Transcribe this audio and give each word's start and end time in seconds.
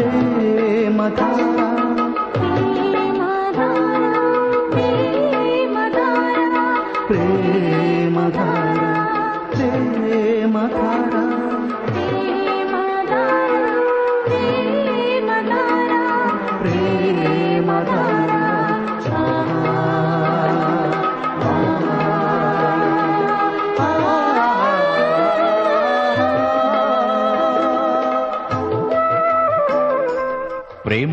ప్రేమధార 0.00 0.20
ప్రేమధార 0.34 1.79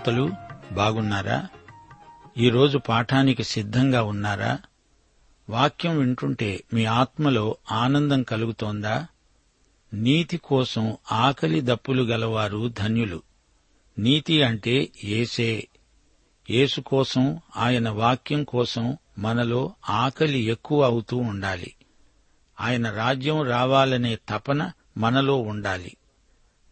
శ్రోతలు 0.00 0.32
బాగున్నారా? 0.72 1.48
ఈరోజు 2.38 2.78
పాఠానికి 2.78 3.44
సిద్ధంగా 3.44 4.02
ఉన్నారా? 4.02 4.58
వాక్యం 5.50 5.98
వింటుంటే 5.98 6.64
మీ 6.74 6.84
ఆత్మలో 6.84 7.56
ఆనందం 7.72 8.22
కలుగుతోందా? 8.22 9.06
నీతి 9.94 10.36
కోసం 10.36 10.96
ఆకలి 11.12 11.60
దప్పులు 11.60 12.02
గలవారు 12.02 12.68
ధన్యులు. 12.68 13.22
నీతి 13.98 14.42
అంటే 14.42 14.88
ఏసే 15.04 15.68
యేసు 16.50 16.80
కోసం 16.80 17.40
ఆయన 17.56 17.88
వాక్యం 17.88 18.44
కోసం 18.44 18.96
మనలో 19.18 19.72
ఆకలి 19.88 20.38
ఎక్కువ 20.38 20.84
అవుతూ 20.84 21.16
ఉండాలి. 21.16 21.74
ఆయన 22.60 22.90
రాజ్యం 22.90 23.42
రావాలనే 23.42 24.18
తపన 24.28 24.72
మనలో 24.96 25.36
ఉండాలి. 25.36 25.96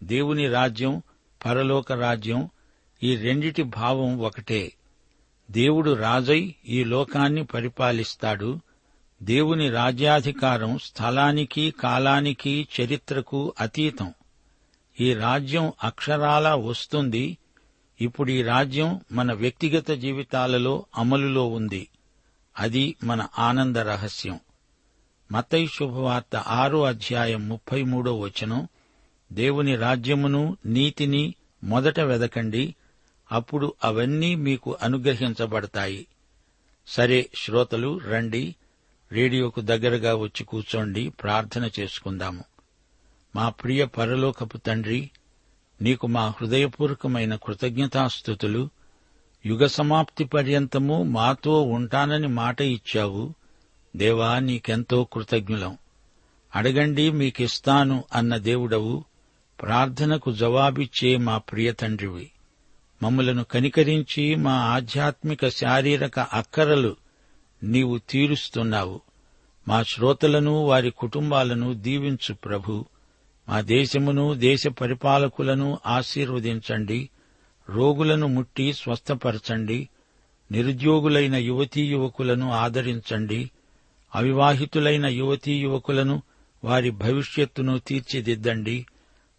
దేవుని 0.02 0.48
రాజ్యం 0.48 1.02
పరలోక 1.46 1.92
రాజ్యం 1.92 2.50
ఈ 3.02 3.16
రెండిటి 3.16 3.62
భావం 3.62 4.20
ఒకటే. 4.20 4.72
దేవుడు 5.50 5.90
రాజై 5.90 6.54
ఈ 6.68 6.84
లోకాన్ని 6.84 7.44
పరిపాలిస్తాడు. 7.44 8.60
దేవుని 9.22 9.70
రాజ్యాధికారం 9.70 10.78
స్థలానికి 10.78 11.70
కాలానికి 11.70 12.68
చరిత్రకు 12.80 13.54
అతీతం. 13.60 14.14
ఈ 15.00 15.14
రాజ్యం 15.14 15.72
అక్షరాలా 15.84 16.54
వస్తుంది. 16.54 17.38
ఇప్పుడు 18.00 18.30
ఈ 18.30 18.42
రాజ్యం 18.42 19.00
మన 19.12 19.32
వ్యక్తిగత 19.32 19.90
జీవితాలలో 19.90 20.86
అమలులో 20.96 21.46
ఉంది. 21.46 21.88
అది 22.58 22.96
మన 23.04 23.26
ఆనంద 23.38 23.76
రహస్యం. 23.76 24.40
మతై 25.32 25.66
శుభవార్త 25.66 26.36
ఆరో 26.36 26.84
అధ్యాయం 26.84 27.48
ముప్పై 27.48 27.82
మూడో 27.82 28.18
వచనం. 28.18 28.68
దేవుని 29.32 29.76
రాజ్యమును 29.76 30.56
నీతిని 30.66 31.34
మొదట 31.64 32.00
వెదకండి. 32.00 32.74
అప్పుడు 33.32 33.74
అవన్నీ 33.84 34.34
మీకు 34.34 34.76
అనుగ్రహించబడతాయి. 34.82 36.06
సరే 36.86 37.30
శ్రోతలు 37.34 37.98
రండి. 37.98 38.54
రేడియోకు 39.12 39.60
దగ్గరగా 39.60 40.14
వచ్చి 40.14 40.44
కూర్చోండి. 40.44 41.08
ప్రార్థన 41.08 41.70
చేసుకుందాము. 41.80 42.44
మా 43.36 43.48
ప్రియ 43.48 43.84
పరలోకపు 43.84 44.56
తండ్రి 44.56 45.10
నీకు 45.82 46.06
మా 46.06 46.28
హృదయపూర్వకమైన 46.28 47.36
కృతజ్ఞతాస్థుతులు 47.36 48.68
యుగ 49.46 49.66
సమాప్తి 49.66 50.24
పర్యంతము 50.24 51.02
మాతో 51.02 51.62
ఉంటానని 51.62 52.28
మాట 52.28 52.60
ఇచ్చావు. 52.60 53.34
దేవా 53.96 54.38
నీకెంతో 54.38 55.04
కృతజ్ఞులం. 55.04 55.78
అడగండి 56.54 57.10
మీకిస్తాను 57.10 58.04
అన్న 58.14 58.36
దేవుడవు. 58.36 59.04
ప్రార్థనకు 59.62 60.32
జవాబిచ్చే 60.32 61.16
మా 61.16 61.38
ప్రియ 61.38 61.72
తండ్రివి. 61.72 62.30
మమ్మలను 63.02 63.44
కనికరించి 63.44 64.34
మా 64.34 64.52
ఆధ్యాత్మిక 64.52 65.48
శారీరక 65.48 66.20
అక్కరలు 66.20 66.96
నీవు 67.62 67.98
తీరుస్తున్నావు. 68.10 69.00
మా 69.68 69.82
శ్రోతలను 69.82 70.52
వారి 70.52 70.90
కుటుంబాలను 70.90 71.74
దీవించు 71.74 72.34
ప్రభు. 72.34 72.84
మా 73.48 73.60
దేశమును 73.60 74.34
దేశ 74.34 74.66
పరిపాలకులను 74.66 75.78
ఆశీర్వదించండి. 75.86 77.10
రోగులను 77.70 78.26
ముట్టి 78.26 78.72
స్వస్థపరచండి. 78.72 79.88
నిరుద్యోగులైన 80.50 81.34
యువతీ 81.34 81.84
యువకులను 81.84 82.52
ఆదరించండి. 82.52 83.50
అవివాహితులైన 84.14 85.06
యువతీ 85.06 85.54
యువకులను 85.54 86.22
వారి 86.64 86.90
భవిష్యత్తును 86.90 87.78
తీర్చిదిద్దండి. 87.78 88.86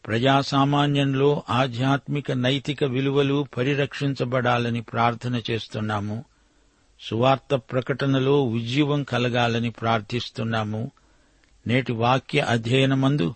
ప్రజాసామాన్యంలో 0.08 1.44
ఆధ్యాత్మిక 1.50 2.32
నైతిక 2.32 2.84
విలువలు 2.84 3.48
పరిరక్షించబడాలని 3.58 4.82
ప్రార్థన 4.82 5.42
చేస్తున్నాము. 5.52 6.26
సువార్త 7.02 7.56
ప్రకటనలో 7.56 8.44
ఉజ్జీవం 8.44 9.04
కలగాలని 9.04 9.70
ప్రార్థిస్తున్నాము. 9.70 10.92
నేటి 11.68 11.94
వాక్య 11.94 12.40
అధ్యయనమందు 12.40 13.36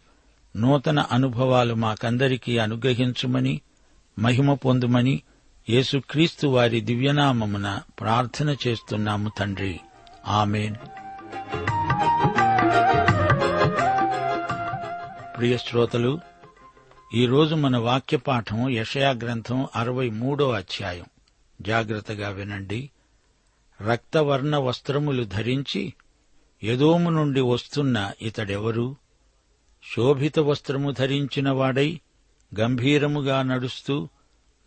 నూతన 0.56 1.00
అనుభవాలు 1.00 1.74
మాకందరికీ 1.74 2.58
అనుగ్రహించుమని 2.58 3.62
మహిమ 4.20 4.54
పొందుమని 4.54 5.22
యేసుక్రీస్తు 5.70 6.48
వారి 6.48 6.82
దివ్యనామమున 6.82 7.80
ప్రార్థన 8.00 8.56
చేస్తున్నాము 8.68 9.32
తండ్రి. 9.38 9.80
ఆమెన్. 10.28 10.76
ప్రియ 15.38 15.58
శ్రోతలు 15.58 16.20
ఈరోజు 17.16 17.56
మన 17.56 17.78
వాక్య 17.78 18.18
పాఠం 18.18 18.70
యషయా 18.70 19.12
గ్రంథం 19.12 19.68
అరవై 19.76 20.10
మూడో 20.10 20.52
అధ్యాయం. 20.52 21.06
జాగ్రత్తగా 21.62 22.30
వినండి. 22.30 22.90
రక్తవర్ణ 23.90 24.58
వస్త్రములు 24.58 25.24
ధరించి 25.24 25.94
యదోము 26.64 27.10
నుండి 27.10 27.42
వస్తున్న 27.42 28.12
ఇతడెవరు? 28.22 28.96
శోభిత 29.96 30.40
వస్త్రము 30.40 30.92
ధరించిన 30.92 31.50
వాడై 31.50 32.00
గంభీరముగా 32.60 33.42
నడుస్తూ 33.42 34.10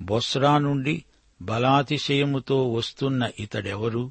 బొస్రా 0.03 0.59
నుండి 0.59 1.05
బలాతిశయముతో 1.43 2.73
వస్తున్న 2.73 3.31
ఇతడెవరు? 3.41 4.11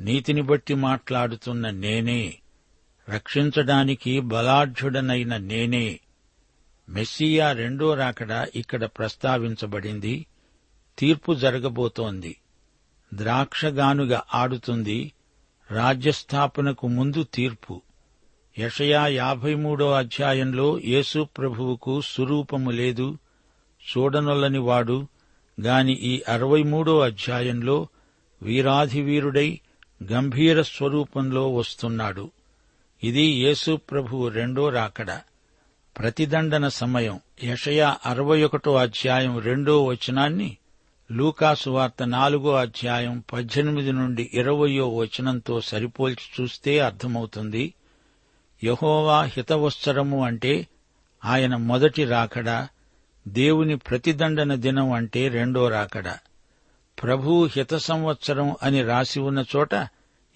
నీతిని 0.00 0.42
బట్టి 0.42 0.74
మాట్లాడుతున్న 0.74 1.70
నేనే 1.70 2.34
రక్షించడానికి 3.08 4.20
బలాఢ్యుడనైన 4.20 5.36
నేనే 5.36 6.00
మెస్సియా 6.88 7.52
రెండో 7.52 7.94
రాకడ 7.94 8.48
ఇక్కడ 8.54 8.84
ప్రస్తావించబడింది. 8.84 10.26
తీర్పు 10.98 11.34
జరగబోతోంది. 11.34 12.36
ద్రాక్షగానుగ 13.14 14.20
ఆడుతుంది. 14.34 15.12
రాజ్యస్థాపనకు 15.70 16.88
ముందు 16.88 17.22
తీర్పు. 17.22 17.82
యషయా 18.58 19.06
యాభై 19.06 19.54
మూడో 19.54 19.92
అధ్యాయంలో 19.92 20.80
యేసు 20.80 21.28
ప్రభువుకు 21.38 22.00
సురూపము 22.00 22.70
లేదు. 22.70 23.18
చూడనొల్లని 23.78 24.58
వాడు 24.58 25.06
గాని 25.60 25.92
ఈ 25.92 26.22
అరవై 26.28 26.62
మూడో 26.62 27.00
అధ్యాయంలో 27.00 27.88
వీరాధివీరుడై 28.42 29.60
గంభీర 30.12 30.62
స్వరూపంలో 30.62 31.54
వస్తున్నాడు. 31.54 32.30
ఇది 33.04 33.22
యేసు 33.22 33.76
ప్రభువు 33.76 34.28
రెండో 34.28 34.68
రాకడ. 34.68 35.20
ప్రతిదండన 35.98 36.68
సమయం. 36.68 37.20
యషయా 37.44 37.96
అరవై 38.06 38.42
ఒకటో 38.42 38.76
అధ్యాయం 38.76 39.38
రెండో 39.38 39.84
వచనాన్ని 39.84 40.56
లూకాసు 41.12 41.70
వార్త 41.70 42.06
నాలుగో 42.06 42.54
అధ్యాయం 42.54 43.22
పద్దెనిమిది 43.32 43.92
నుండి 43.92 44.30
ఇరవయో 44.34 44.88
వచనంతో 44.88 45.60
సరిపోల్చి 45.60 46.42
చూస్తే 46.42 46.78
అర్థమవుతుంది. 46.78 47.74
యహోవా 48.64 49.22
హితవత్సరము 49.22 50.24
అంటే 50.24 50.66
ఆయన 51.24 51.56
మొదటి 51.56 52.04
రాకడ 52.04 52.66
దేవుని 53.28 53.76
ప్రతిదండన 53.76 54.54
దినం 54.54 54.92
అంటే 54.92 55.28
రెండో 55.28 55.68
రాకడ. 55.68 56.08
ప్రభు 57.02 57.48
హిత 57.56 57.74
సంవత్సరం 57.74 58.56
అని 58.62 58.82
రాసి 58.82 59.20
ఉన్న 59.20 59.44
చోట 59.56 59.74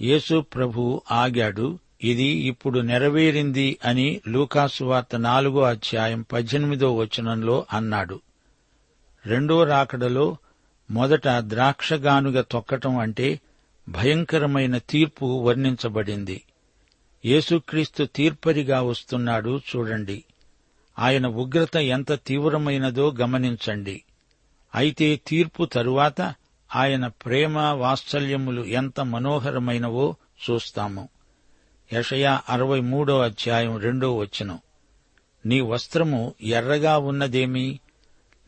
యేసు 0.00 0.40
ప్రభు 0.40 1.02
ఆగాడు. 1.10 1.78
ఇది 2.02 2.24
ఇప్పుడు 2.24 2.78
నెరవేరింది 2.78 3.78
అని 3.84 4.20
లూకాసు 4.28 4.84
వార్త 4.84 5.16
నాలుగో 5.16 5.60
అధ్యాయం 5.60 6.22
పద్దెనిమిదో 6.32 6.96
వచనంలో 6.96 7.66
అన్నాడు. 7.72 8.20
రెండో 9.26 9.64
రాకడలో 9.64 10.36
మొదట 10.90 11.28
ద్రాక్షగానుగ 11.38 12.40
తొక్కటం 12.40 12.98
అంటే 12.98 13.40
భయంకరమైన 13.88 14.78
తీర్పు 14.78 15.42
వర్ణించబడింది. 15.42 16.42
యేసుక్రీస్తు 17.26 18.04
తీర్పరిగా 18.04 18.82
వస్తున్నాడు 18.82 19.60
చూడండి. 19.76 20.24
ఆయన 20.98 21.26
ఉగ్రత 21.26 21.76
ఎంత 21.76 22.12
తీవ్రమైనదో 22.12 23.14
గమనించండి. 23.20 24.04
అయితే 24.74 25.20
తీర్పు 25.26 25.64
తరువాత 25.64 26.34
ఆయన 26.76 27.06
ప్రేమ 27.06 27.58
వాత్సల్యములు 27.58 28.62
ఎంత 28.62 29.00
మనోహరమైనవో 29.00 30.16
చూస్తాము. 30.50 31.08
యషయా 31.92 32.42
అరవై 32.48 32.80
మూడో 32.80 33.20
అధ్యాయం 33.20 33.78
రెండో 33.78 34.16
వచనం. 34.16 34.58
నీ 35.46 35.60
వస్త్రము 35.60 36.34
ఎర్రగా 36.42 36.98
ఉన్నదేమి? 36.98 37.80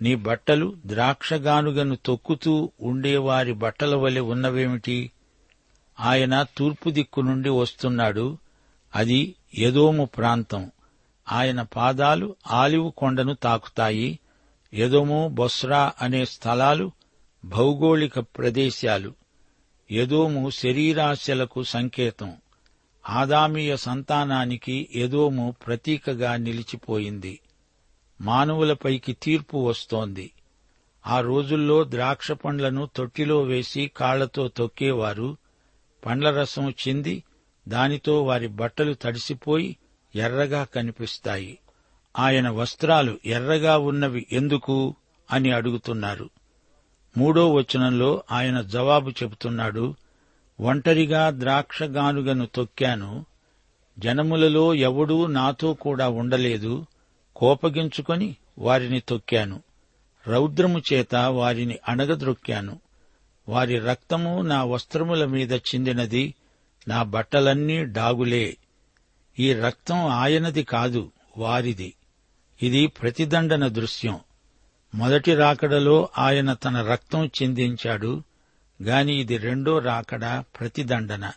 నీ 0.03 0.15
బట్టలు 0.15 0.77
ద్రాక్షగానుగను 0.87 1.99
తొక్కుతూ 2.07 2.71
ఉండేవారి 2.81 3.53
బట్టల 3.53 3.95
వలె 3.95 4.21
ఉన్నవేమిటి? 4.21 5.13
ఆయన 6.01 6.47
తూర్పు 6.57 6.91
దిక్కు 6.91 7.21
నుండి 7.21 7.49
వస్తున్నాడు. 7.49 8.39
అది 8.95 9.35
ఎదోము 9.59 10.05
ప్రాంతం. 10.05 10.71
ఆయన 11.33 11.63
పాదాలు 11.63 12.37
ఆలివు 12.51 12.91
కొండను 12.91 13.35
తాకుతాయి. 13.35 14.19
ఎదోము 14.75 15.29
బొస్రా 15.33 15.93
అనే 16.03 16.25
స్థలాలు 16.25 16.93
భౌగోళిక 17.45 18.19
ప్రదేశాలు. 18.19 19.13
ఎదోము 19.91 20.51
శరీరాశలకు 20.51 21.63
సంకేతం. 21.63 22.33
ఆదామీయ 23.09 23.77
సంతానానికి 23.77 24.89
ఎదోము 24.95 25.55
ప్రతీకగా 25.67 26.37
నిలిచిపోయింది. 26.37 27.41
మానవులపైకి 28.21 29.13
తీర్పు 29.13 29.57
వస్తోంది. 29.57 30.31
ఆ 31.07 31.21
రోజుల్లో 31.21 31.85
ద్రాక్ష 31.85 32.33
పండ్లను 32.33 32.89
తొట్టిలో 32.97 33.43
వేసి 33.43 33.93
కాళ్ళతో 33.97 34.49
తొక్కేవారు. 34.49 35.37
పండ్ల 36.07 36.31
రసం 36.31 36.71
చింది 36.71 37.25
దానితో 37.69 38.23
వారి 38.23 38.47
బట్టలు 38.47 38.95
తడిసిపోయి 38.95 39.77
ఎర్రగా 40.15 40.65
కనిపిస్తాయి. 40.65 41.59
ఆయన 42.19 42.49
వస్త్రాలు 42.49 43.19
ఎర్రగా 43.27 43.79
ఉన్నవి 43.79 44.27
ఎందుకు? 44.33 44.95
అని 45.33 45.51
అడుగుతున్నారు. 45.51 46.31
మూడో 47.17 47.53
వచనంలో 47.53 48.23
ఆయన 48.33 48.61
జవాబు 48.61 49.11
చెబుతున్నాడు. 49.11 49.95
ఒంటరిగా 50.61 51.31
ద్రాక్షగానుగను 51.31 52.47
తొక్కాను. 52.47 53.27
జనములలో 53.99 54.75
ఎవడూ 54.75 55.27
నాతో 55.27 55.75
కూడా 55.75 56.09
ఉండలేదు. 56.09 56.87
కోపగించుకొని 57.37 58.37
వారిని 58.59 59.01
తొక్కాను. 59.01 59.63
రౌద్రము 60.27 60.83
చేత 60.93 61.15
వారిని 61.15 61.79
అణగద్రొక్కాను 61.89 62.81
వారి 63.49 63.79
రక్తము 63.79 64.43
నా 64.43 64.65
వస్త్రముల 64.65 65.25
మీద 65.25 65.53
చిందినది. 65.53 66.35
నా 66.89 67.03
బట్టలన్నీ 67.03 67.85
డాగులే. 67.85 68.57
ఈ 69.39 69.53
రక్తం 69.53 70.07
ఆయనది 70.07 70.63
కాదు 70.63 71.13
వారిది. 71.37 71.95
ఇది 72.63 72.87
ప్రతిదండన 72.87 73.69
దృశ్యం. 73.69 74.19
మొదటి 74.95 75.35
రాకడలో 75.35 76.09
ఆయన 76.19 76.53
తన 76.53 76.83
రక్తం 76.83 77.27
చిందించాడు. 77.27 78.23
గాని 78.83 79.21
ఇది 79.21 79.37
రెండో 79.37 79.79
రాకడ 79.79 80.45
ప్రతిదండన. 80.61 81.33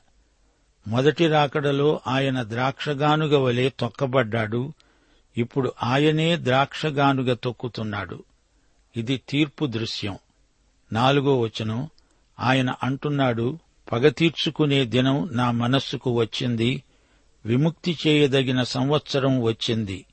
మొదటి 0.88 1.28
రాకడలో 1.28 2.02
ఆయన 2.08 2.44
ద్రాక్షగానుగ 2.44 3.38
వలె 3.38 3.70
తొక్కబడ్డాడు. 3.70 4.74
ఇప్పుడు 5.38 5.74
ఆయనే 5.84 6.38
ద్రాక్షగానుగ 6.38 7.34
తొక్కుతున్నాడు. 7.34 8.24
ఇది 8.98 9.22
తీర్పు 9.30 9.66
దృశ్యం. 9.66 10.18
నాలుగో 10.92 11.40
వచనం. 11.40 11.90
ఆయన 12.40 12.76
అంటున్నాడు 12.84 13.60
పగ 13.92 14.10
తీర్చుకునే 14.10 14.86
దినం 14.86 15.30
నా 15.32 15.52
మనస్సుకు 15.52 16.12
వచ్చింది. 16.12 16.84
విముక్తి 17.46 17.98
చేయదగిన 18.08 18.64
సంవత్సరం 18.64 19.42
వచ్చింది. 19.42 20.06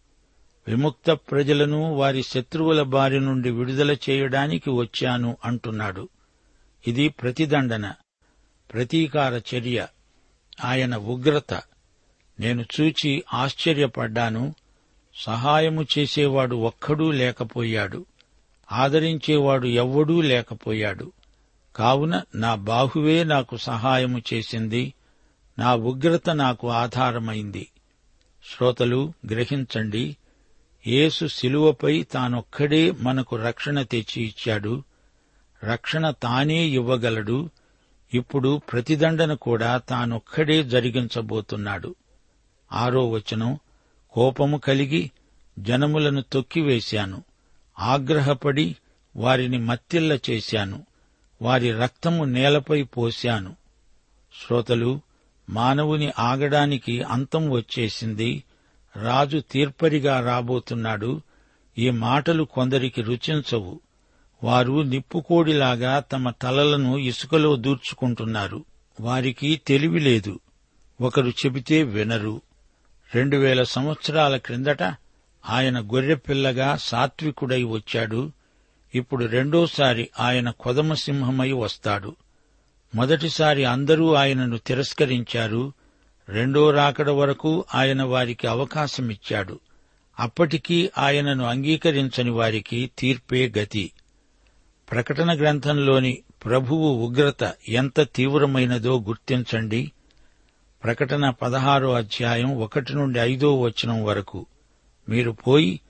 విముక్త 0.69 1.11
ప్రజలను 1.11 1.95
వారి 1.95 2.23
శత్రువుల 2.23 2.83
బారి 2.83 3.21
నుండి 3.21 3.51
విడుదల 3.51 3.97
చేయడానికి 4.11 4.71
వచ్చాను 4.71 5.37
అంటున్నాడు. 5.45 6.09
ఇది 6.87 7.09
ప్రతిదండన 7.09 7.93
ప్రతీకార 8.73 9.35
చర్య. 9.35 9.87
ఆయన 10.65 10.97
ఉగ్రత. 10.97 11.55
నేను 12.41 12.65
చూచి 12.81 13.25
ఆశ్చర్యపడ్డాను. 13.35 14.55
సహాయము 15.15 15.87
చేసేవాడు 15.99 16.57
ఒక్కడూ 16.57 17.11
లేకపోయాడు. 17.11 18.07
ఆదరించేవాడు 18.73 19.67
ఎవ్వడూ 19.67 20.21
లేకపోయాడు. 20.21 21.13
కావున 21.77 22.23
నా 22.35 22.55
బాహువే 22.55 23.25
నాకు 23.25 23.57
సహాయము 23.57 24.23
చేసింది. 24.35 24.95
నా 25.59 25.75
ఉగ్రత 25.75 26.31
నాకు 26.31 26.71
ఆధారమైంది. 26.71 27.69
శ్రోతలు 28.57 29.13
గ్రహించండి. 29.31 30.17
యేసు 30.87 31.27
శిలువపై 31.27 32.03
తానొక్కడే 32.03 32.91
మనకు 32.91 33.37
రక్షణ 33.37 33.83
తెచ్చి 33.83 34.23
ఇచ్చాడు 34.23 34.83
రక్షణ 35.65 36.11
తానే 36.11 36.65
ఇవ్వగలడు. 36.65 37.51
ఇప్పుడు 38.15 38.61
ప్రతిదండన 38.73 39.35
కూడా 39.35 39.79
తానొక్కడే 39.79 40.65
జరిగించబోతున్నాడు. 40.65 41.95
ఆరో 42.73 43.11
వచనం 43.11 43.59
కోపము 44.11 44.57
కలిగి 44.57 45.11
జనములను 45.59 46.23
తొక్కివేశాను. 46.23 47.23
ఆగ్రహపడి 47.79 48.77
వారిని 49.17 49.59
మత్తిల్ల 49.59 50.19
చేశాను. 50.31 50.87
వారి 51.43 51.73
రక్తము 51.73 52.25
నేలపై 52.25 52.83
పోశాను. 52.83 53.57
శ్రోతలు 54.47 55.01
మానవుని 55.51 56.13
ఆగడానికి 56.19 57.03
అంతం 57.03 57.51
వచ్చేసింది. 57.51 58.45
రాజు 58.97 59.43
తీర్పరిగా 59.51 60.21
రాబోతున్నాడు. 60.21 61.21
ఈ 61.79 61.91
మాటలు 61.91 62.45
కొందరికి 62.45 63.03
రుచించవు. 63.03 63.81
వారు 64.45 64.83
నిప్పుకోడిలాగా 64.83 66.01
తమ 66.01 66.31
తలలను 66.31 66.99
ఇసుకలో 66.99 67.57
దూర్చుకుంటున్నారు. 67.57 68.65
వారికి 69.01 69.61
తెలివి 69.67 70.01
లేదు. 70.01 70.41
ఒకరు 71.01 71.29
చెబితే 71.29 71.83
వినరు. 71.83 72.41
రెండు 73.15 73.37
వేల 73.37 73.63
సంవత్సరాల 73.63 74.37
క్రిందట 74.37 74.83
ఆయన 75.49 75.81
గొర్రెపిల్లగా 75.81 76.77
సాత్వికుడై 76.77 77.63
వచ్చాడు. 77.63 78.33
ఇప్పుడు 78.95 79.25
రెండోసారి 79.25 80.11
ఆయన 80.21 80.51
కొదమసింహమై 80.51 81.53
వస్తాడు. 81.53 82.17
మొదటిసారి 82.95 83.65
అందరూ 83.65 84.15
ఆయనను 84.15 84.59
తిరస్కరించారు. 84.59 85.73
రెండో 86.29 86.71
రాకడ 86.71 87.11
వరకు 87.11 87.65
ఆయన 87.75 88.03
వారికి 88.03 88.47
అవకాశమిచ్చాడు. 88.47 89.61
అప్పటికీ 90.21 90.91
ఆయనను 90.99 91.45
అంగీకరించని 91.45 92.31
వారికి 92.31 92.91
తీర్పే 92.99 93.53
గతి. 93.59 93.91
ప్రకటన 94.91 95.39
గ్రంథంలోని 95.39 96.19
ప్రభువు 96.45 97.07
ఉగ్రత 97.07 97.53
ఎంత 97.69 98.01
తీవ్రమైనదో 98.01 99.01
గుర్తించండి. 99.01 99.93
ప్రకటన 100.85 101.31
పదహారో 101.31 101.93
అధ్యాయం 101.93 102.59
ఒకటి 102.59 102.95
నుండి 102.95 103.19
ఐదో 103.19 103.61
వచనం 103.61 104.05
వరకు 104.05 104.47
మీరు 105.09 105.31
పోయి 105.31 105.81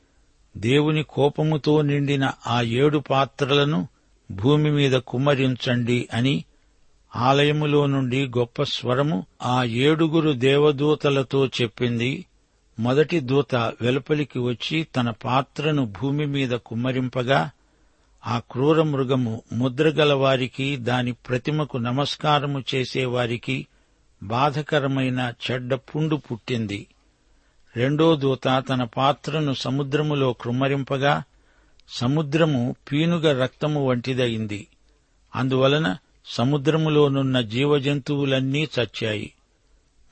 దేవుని 0.57 1.03
కోపముతో 1.03 1.83
నిండిన 1.83 2.31
ఆ 2.47 2.63
ఏడు 2.63 2.99
పాత్రలను 2.99 3.89
భూమి 4.31 4.71
మీద 4.71 4.93
కుమ్మరించండి 4.93 6.09
అని 6.15 6.45
ఆలయములో 7.17 7.87
నుండి 7.87 8.27
గొప్ప 8.27 8.63
స్వరము 8.63 9.27
ఆ 9.43 9.65
ఏడుగురు 9.65 10.33
దేవదూతలతో 10.33 11.47
చెప్పింది. 11.47 12.25
మొదటి 12.79 13.21
దూత 13.21 13.55
వెలుపలికి 13.55 14.39
వచ్చి 14.39 14.83
తన 14.83 15.11
పాత్రను 15.11 15.87
భూమి 15.87 16.27
మీద 16.27 16.51
కుమ్మరింపగా 16.51 17.51
ఆ 18.26 18.38
క్రూర 18.50 18.83
మృగము 18.83 19.43
ముద్రగల 19.52 20.12
వారికి 20.12 20.76
దాని 20.76 21.12
ప్రతిమకు 21.12 21.78
నమస్కారము 21.78 22.62
చేసేవారికి 22.75 23.66
బాధకరమైన 24.23 25.33
చెడ్డ 25.50 25.75
పుండు 25.75 26.16
పుట్టింది. 26.16 26.87
రెండో 27.76 28.16
దూత 28.16 28.64
తన 28.69 28.85
పాత్రను 28.85 29.54
సముద్రములో 29.54 30.33
కృమ్మరింపగా 30.33 31.23
సముద్రము 31.88 32.76
పీనుగ 32.93 33.43
రక్తము 33.43 33.87
వంటిదయింది. 33.87 34.66
అందువలన 35.37 35.97
సముద్రములోనున్న 36.26 37.40
జీవజంతువులన్నీ 37.40 38.69
చచ్చాయి. 38.81 39.33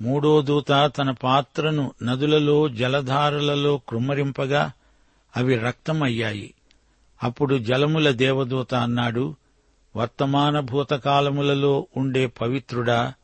మూడో 0.03 0.43
దూత 0.43 0.93
తన 0.99 1.11
పాత్రను 1.11 1.93
నదులలో 2.03 2.69
జలధారలలో 2.69 3.81
కృమ్మరింపగా 3.89 4.73
అవి 5.37 5.57
రక్తమయ్యాయి. 5.57 6.55
అప్పుడు 7.23 7.59
జలముల 7.59 8.11
దేవదూత 8.11 8.75
అన్నాడు 8.75 9.37
వర్తమాన 9.97 10.61
భూతకాలములలో 10.61 11.87
ఉండే 11.97 12.27
పవిత్రుడా 12.27 13.15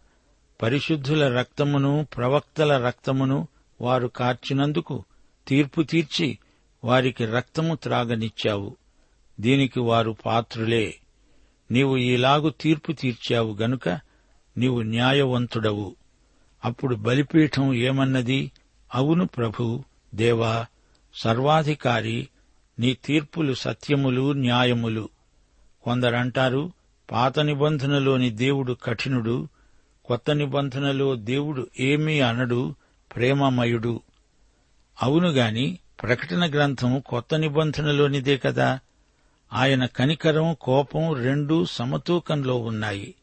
పరిశుద్ధుల 0.63 1.37
రక్తమును 1.39 2.07
ప్రవక్తల 2.17 2.87
రక్తమును 2.87 3.49
వారు 3.81 4.09
కార్చినందుకు 4.09 5.05
తీర్పు 5.49 5.83
తీర్చి 5.83 6.39
వారికి 6.85 7.25
రక్తము 7.25 7.75
త్రాగనిచ్చావు. 7.75 8.77
దీనికి 9.41 9.81
వారు 9.81 10.17
పాత్రులే. 10.27 10.95
నీవు 11.71 11.97
ఈలాగు 11.97 12.51
తీర్పు 12.51 12.93
తీర్చావు 12.93 13.55
గనుక 13.55 13.89
నీవు 14.57 14.81
న్యాయవంతుడవు. 14.83 15.97
అప్పుడు 16.65 16.95
బలిపీఠం 16.95 17.75
ఏమన్నది? 17.75 18.53
అవును 18.95 19.27
ప్రభు 19.27 19.85
దేవా 20.15 20.67
సర్వాధికారి 21.15 22.29
నీ 22.79 22.95
తీర్పులు 22.95 23.55
సత్యములు 23.55 24.33
న్యాయములు. 24.33 25.09
కొందరంటారు 25.83 26.73
పాత 27.11 27.39
నిబంధనలోని 27.39 28.31
దేవుడు 28.31 28.73
కఠినుడు 28.73 29.49
కొత్త 30.05 30.31
నిబంధనలో 30.31 31.17
దేవుడు 31.17 31.67
ఏమీ 31.81 32.21
అనడు 32.21 32.75
ప్రేమమయుడు. 33.17 34.01
అవునుగాని 35.03 35.79
ప్రకటన 36.03 36.51
గ్రంథం 36.51 37.01
కొత్త 37.01 37.35
నిబంధనలోనిదే 37.35 38.37
కదా. 38.37 38.81
ఆయన 39.53 39.87
కనికరం 39.87 40.57
కోపం 40.61 41.15
రెండూ 41.15 41.65
సమతూకంలో 41.65 42.57
ఉన్నాయి. 42.57 43.15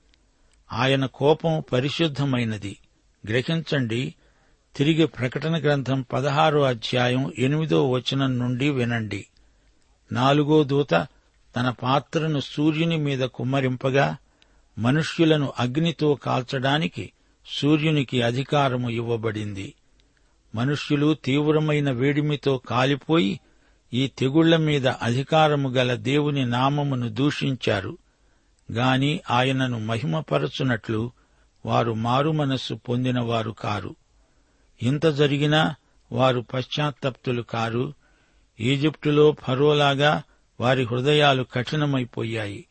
ఆయన 0.74 1.06
కోపం 1.06 1.64
పరిశుద్ధమైనది. 1.74 2.78
గ్రహించండి 3.30 4.16
తిరిగి 4.76 5.08
ప్రకటన 5.08 5.62
గ్రంథం 5.62 6.02
పదహారో 6.14 6.64
అధ్యాయం 6.64 7.34
ఎనిమిదో 7.38 7.90
వచనం 7.90 8.40
నుండి 8.40 8.70
వినండి. 8.70 9.26
నాలుగో 10.12 10.64
దూత 10.64 11.08
తన 11.56 11.70
పాత్రను 11.70 12.40
సూర్యుని 12.40 12.98
మీద 12.98 13.20
కుమ్మరింపగా 13.20 14.18
మనుష్యులను 14.78 15.54
అగ్నితో 15.60 16.16
కాల్చడానికి 16.16 17.12
సూర్యునికి 17.48 18.22
అధికారము 18.22 18.90
ఇవ్వబడింది. 18.90 19.74
మనుష్యులు 20.56 21.14
తీవ్రమైన 21.14 21.92
వేడిమితో 21.92 22.58
కాలిపోయి 22.58 23.40
ఈ 23.94 24.08
తెగుళ్ళ 24.08 24.56
మీద 24.56 24.88
అధికారము 24.88 25.70
గల 25.70 25.94
దేవుని 25.94 26.46
నామమును 26.46 27.10
దూషించారు. 27.10 27.98
గాని 28.72 29.20
ఆయనను 29.32 29.80
మహిమపరచునట్లు 29.80 31.12
వారు 31.66 31.92
మారుమనస్సు 31.92 32.74
పొందినవారు 32.74 33.52
కారు. 33.52 33.96
ఇంత 34.84 35.06
జరిగినా 35.06 35.76
వారు 36.12 36.46
పశ్చాత్తప్తులు 36.54 37.42
కారు. 37.42 37.94
ఈజిప్టులో 38.60 39.36
ఫరోలాగా 39.42 40.24
వారి 40.60 40.84
హృదయాలు 40.84 41.44
కఠినమైపోయాయి. 41.44 42.66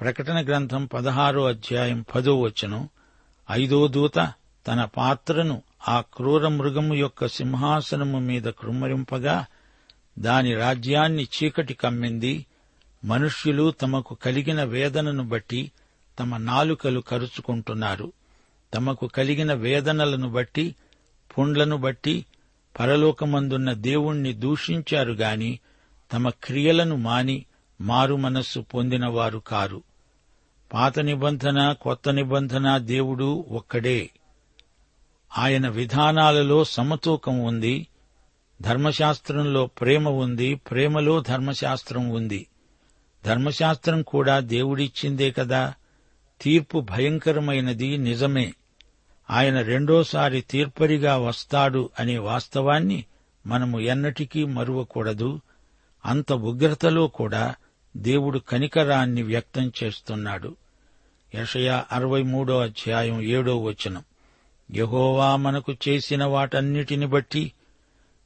ప్రకటన 0.00 0.44
గ్రంథం 0.44 0.86
పదహారో 0.86 1.44
అధ్యాయం 1.44 2.04
పదో 2.14 2.40
వచనం 2.40 2.88
ఐదో 3.50 3.88
దూత 3.88 4.32
తన 4.68 4.84
పాత్రను 4.84 5.62
ఆ 5.88 6.00
క్రూర 6.00 6.48
మృగము 6.48 6.94
యొక్క 6.94 7.28
సింహాసనము 7.28 8.18
మీద 8.18 8.42
కృమ్మరింపగా 8.42 9.46
దాని 10.18 10.54
రాజ్యాన్ని 10.54 11.22
చీకటి 11.22 11.74
కమ్మింది. 11.74 12.46
మనుష్యులు 13.04 13.70
తమకు 13.70 14.14
కలిగిన 14.14 14.64
వేదనను 14.64 15.24
బట్టి 15.24 15.72
తమ 16.18 16.36
నాలుకలు 16.36 17.00
కరుచుకుంటున్నారు. 17.00 18.12
తమకు 18.74 19.06
కలిగిన 19.06 19.52
వేదనలను 19.52 20.28
బట్టి 20.30 20.74
పుండ్లను 21.38 21.76
బట్టి 21.76 22.26
పరలోకమందున్న 22.78 23.72
దేవుణ్ణి 23.72 24.32
దూషించారు 24.32 25.12
గాని 25.12 25.58
తమ 26.12 26.28
క్రియలను 26.28 26.96
మాని 26.96 27.44
మారు 27.80 28.16
మనస్సు 28.16 28.60
పొందినవారు 28.60 29.38
కారు. 29.38 29.82
పాత 30.72 30.98
నిబంధన 30.98 31.72
కొత్త 31.72 32.08
నిబంధన 32.08 32.78
దేవుడు 32.78 33.44
ఒక్కడే. 33.50 34.10
ఆయన 35.38 35.68
విధానాలలో 35.68 36.64
సమతూకం 36.64 37.40
ఉంది 37.40 37.86
ధర్మశాస్త్రంలో 38.62 39.66
ప్రేమ 39.66 40.08
ఉంది 40.08 40.54
ప్రేమలో 40.54 41.20
ధర్మశాస్త్రం 41.20 42.08
ఉంది. 42.08 42.46
ధర్మశాస్త్రం 43.24 44.02
కూడా 44.02 44.40
దేవుడిచ్చిందే 44.40 45.30
కదా 45.30 45.74
తీర్పు 46.40 46.80
భయంకరమైనది 46.80 47.96
నిజమే. 47.96 48.54
ఆయన 49.30 49.62
రెండోసారి 49.62 50.40
తీర్పరిగా 50.40 51.18
వస్తాడు 51.18 51.90
అనే 51.98 52.18
వాస్తవాన్ని 52.18 53.04
మనము 53.46 53.80
ఎన్నటికీ 53.80 54.44
మరువకూడదు. 54.44 55.40
అంత 56.06 56.32
ఉగ్రతలో 56.32 57.08
కూడా 57.08 57.54
దేవుడు 57.96 58.38
కనికరాన్ని 58.38 59.22
వ్యక్తం 59.22 59.72
చేస్తున్నాడు. 59.84 60.56
యషయా 61.34 61.84
అరవై 61.92 62.22
మూడో 62.22 62.60
అధ్యాయం 62.60 63.20
ఏడో 63.20 63.56
వచనం. 63.56 64.04
యహోవా 64.74 65.36
మనకు 65.36 65.74
చేసిన 65.88 66.24
వాటన్నిటిని 66.24 67.06
బట్టి 67.06 67.52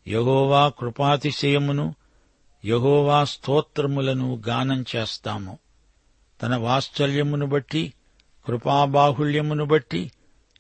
యహోవా 0.08 0.68
కృపాతిశయమును 0.68 1.94
యహోవా 2.64 3.25
స్తోత్రములను 3.25 4.42
గానం 4.49 4.84
చేస్తాము. 4.96 5.58
తన 6.42 6.56
వాత్సల్యమును 6.56 7.46
బట్టి 7.46 7.92
కృపాబాహుళ్యమును 8.46 9.64
బట్టి 9.64 10.11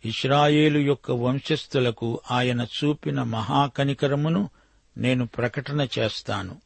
ఇస్రాయేలు 0.04 0.78
యొక్క 0.78 1.10
వంశస్థులకు 1.10 2.20
ఆయన 2.30 2.60
చూపిన 2.62 3.22
మహాకనికరమును 3.22 4.50
నేను 4.98 5.26
ప్రకటన 5.26 5.88
చేస్తాను. 5.98 6.56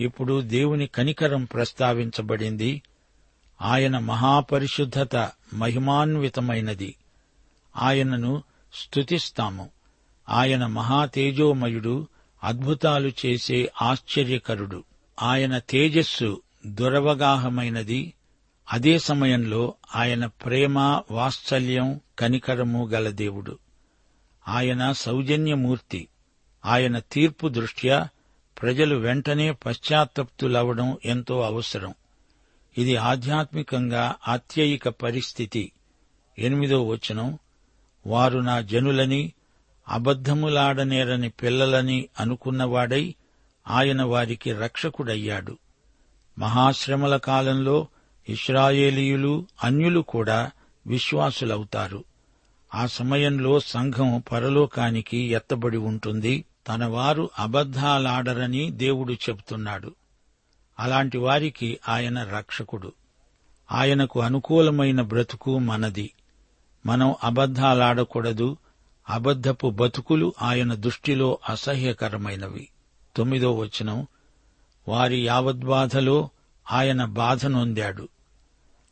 ఇప్పుడు 0.00 0.40
దేవుని 0.40 0.86
కనికరం 0.86 1.44
ప్రస్తావించబడింది. 1.44 2.82
ఆయన 3.62 3.98
మహాపరిశుద్ధత 3.98 5.30
మహిమాన్వితమైనది. 5.54 6.94
ఆయనను 7.76 8.42
స్తుతిస్తాము. 8.74 9.70
ఆయన 10.28 10.66
మహాతేజోమయుడు 10.66 12.08
అద్భుతాలు 12.44 13.12
చేసే 13.26 13.70
ఆశ్చర్యకరుడు. 13.82 14.84
ఆయన 15.22 15.58
తేజస్సు 15.58 16.42
దురవగాహమైనది. 16.66 18.12
అదే 18.72 18.98
సమయంలో 18.98 19.74
ఆయన 19.96 20.26
ప్రేమ 20.26 20.78
వాత్సల్యం 21.10 22.00
కనికరము 22.18 22.86
గల 22.86 23.08
దేవుడు. 23.10 23.58
ఆయన 24.48 24.92
సౌజన్యమూర్తి. 24.92 26.08
ఆయన 26.66 26.98
తీర్పు 26.98 27.48
దృష్ట్యా 27.48 28.08
ప్రజలు 28.62 28.96
వెంటనే 28.96 29.52
పశ్చాత్తప్తులవడం 29.52 30.96
ఎంతో 31.04 31.40
అవసరం. 31.40 31.94
ఇది 32.78 32.96
ఆధ్యాత్మికంగా 32.96 34.14
ఆత్యయిక 34.28 34.88
పరిస్థితి. 34.88 35.72
ఎనిమిదో 36.38 36.86
వచనం 36.86 37.38
వారు 38.06 38.38
నా 38.38 38.60
జనులని 38.60 39.32
అబద్ధములాడనేరని 39.88 41.28
పిల్లలని 41.28 42.08
అనుకున్నవాడై 42.20 43.14
ఆయన 43.68 44.02
వారికి 44.02 44.52
రక్షకుడయ్యాడు. 44.52 45.58
మహాశ్రమల 46.38 47.16
కాలంలో 47.16 47.88
ఇస్రాయేలీయులు 48.30 49.46
అన్యులు 49.64 50.00
కూడా 50.00 50.50
విశ్వాసులవుతారు. 50.86 52.04
ఆ 52.74 52.86
సమయంలో 52.86 53.60
సంఘం 53.60 54.22
పరలోకానికి 54.32 55.18
ఎత్తబడి 55.18 55.76
ఉంటుంది. 55.76 56.44
తన 56.68 56.84
వారు 56.84 57.30
అబద్ధాలాడరని 57.38 58.70
దేవుడు 58.70 59.12
చెబుతున్నాడు. 59.12 59.94
అలాంటి 60.80 61.18
వారికి 61.18 61.78
ఆయన 61.88 62.22
రక్షకుడు. 62.22 62.92
ఆయనకు 63.72 64.20
అనుకూలమైన 64.20 65.00
బ్రతుకు 65.00 65.58
మనది. 65.58 66.12
మనం 66.86 67.14
అబద్ధాలాడకూడదు. 67.24 68.56
అబద్ధపు 69.08 69.70
బతుకులు 69.70 70.34
ఆయన 70.42 70.74
దృష్టిలో 70.74 71.38
అసహ్యకరమైనవి. 71.48 72.68
తొమ్మిదో 73.16 73.56
వచనం. 73.56 74.06
వారి 74.88 75.26
యావద్బాధలో 75.26 76.28
ఆయన 76.72 77.04
బాధ 77.04 77.46
నొందాడు. 77.46 78.08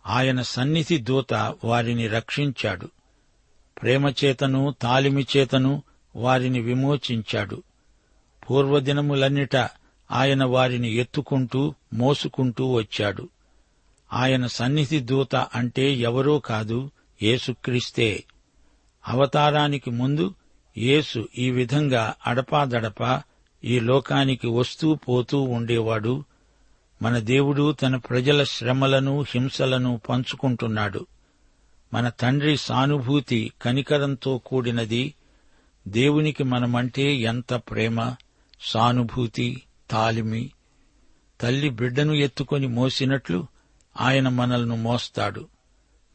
ఆయన 0.09 0.43
సన్నిధి 0.43 0.99
దూత 0.99 1.55
వారిని 1.65 2.07
రక్షించాడు. 2.07 2.88
ప్రేమచేతను 3.83 4.75
తాలిమిచేతను 4.83 5.83
వారిని 6.17 6.61
విమోచించాడు. 6.61 7.62
పూర్వదినములన్నిట 8.50 9.57
ఆయన 10.11 10.45
వారిని 10.45 10.93
ఎత్తుకుంటూ 10.93 11.75
మోసుకుంటూ 11.95 12.73
వచ్చాడు. 12.73 13.29
ఆయన 14.12 14.47
సన్నిధి 14.47 15.00
దూత 15.00 15.37
అంటే 15.37 15.93
ఎవరో 15.93 16.38
కాదు 16.38 16.91
యేసుక్రీస్తే. 17.23 18.25
అవతారానికి 19.09 19.91
ముందు 19.91 20.35
యేసు 20.79 21.29
ఈ 21.38 21.50
విధంగా 21.50 22.15
అడపాదడపా 22.27 23.23
ఈ 23.65 23.81
లోకానికి 23.81 24.47
వస్తూ 24.47 24.95
పోతూ 24.95 25.41
ఉండేవాడు 25.41 26.25
మన 27.02 27.19
దేవుడు 27.19 27.73
తన 27.73 27.97
ప్రజల 27.97 28.45
శ్రమలను 28.45 29.25
హింసలను 29.28 30.00
పంచుకుంటున్నాడు. 30.09 31.07
మన 31.95 32.09
తండ్రి 32.09 32.57
సానుభూతి 32.57 33.52
కనికరంతో 33.62 34.38
కూడినది. 34.38 35.14
దేవునికి 35.88 36.45
మనమంటే 36.45 37.14
ఎంత 37.14 37.55
ప్రేమ 37.55 38.14
సానుభూతి 38.61 39.62
తాలిమి. 39.90 40.50
తల్లి 41.40 41.71
బిడ్డను 41.71 42.12
ఎత్తుకొని 42.12 42.67
మోసినట్లు 42.67 43.47
ఆయన 44.00 44.28
మనల్ని 44.28 44.76
మోస్తాడు. 44.76 45.49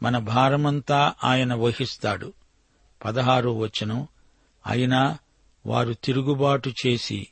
మన 0.03 0.17
భారమంతా 0.17 1.13
ఆయన 1.23 1.53
వహిస్తాడు. 1.53 2.33
పదహారో 3.05 3.57
వచనం. 3.57 4.07
అయినా 4.67 5.17
వారు 5.65 5.93
తిరుగుబాటు 5.93 6.73
చేసి 6.87 7.27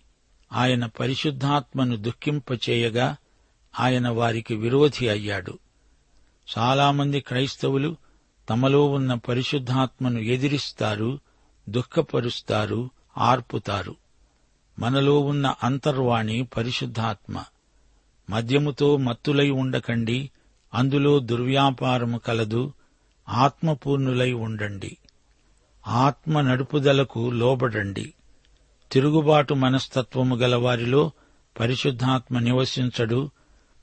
ఆయన 0.54 0.86
పరిశుద్ధాత్మను 0.86 1.96
దుఃఖింపచేయగా 1.96 3.16
ఆయన 3.80 4.10
వారికి 4.10 4.56
విరోధి 4.56 5.10
అయ్యాడు. 5.10 5.60
చాలామంది 6.58 7.20
క్రైస్తవులు 7.20 7.96
తమలో 8.50 8.86
ఉన్న 8.86 9.14
పరిశుద్ధాత్మను 9.14 10.20
ఎదిరిస్తారు 10.20 11.20
దుఃఖపరుస్తారు 11.70 12.90
ఆర్పుతారు. 13.18 13.96
మనలో 14.80 15.20
ఉన్న 15.20 15.56
అంతర్వాణి 15.64 16.44
పరిశుద్ధాత్మ. 16.44 17.44
మద్యముతో 18.30 18.98
మత్తులై 18.98 19.50
ఉండకండి 19.50 20.30
అందులో 20.74 21.20
దుర్వ్యాపారము 21.20 22.18
కలదు 22.18 22.74
ఆత్మపూర్ణులై 23.30 24.34
ఉండండి. 24.34 24.98
ఆత్మ 25.88 26.42
నడుపుదలకు 26.42 27.30
లోబడండి. 27.30 28.14
తిరుగుబాటు 28.92 29.54
మనస్తత్వము 29.54 30.36
గలవారిలో 30.36 31.12
పరిశుద్ధాత్మ 31.60 32.40
నివసించడు 32.40 33.32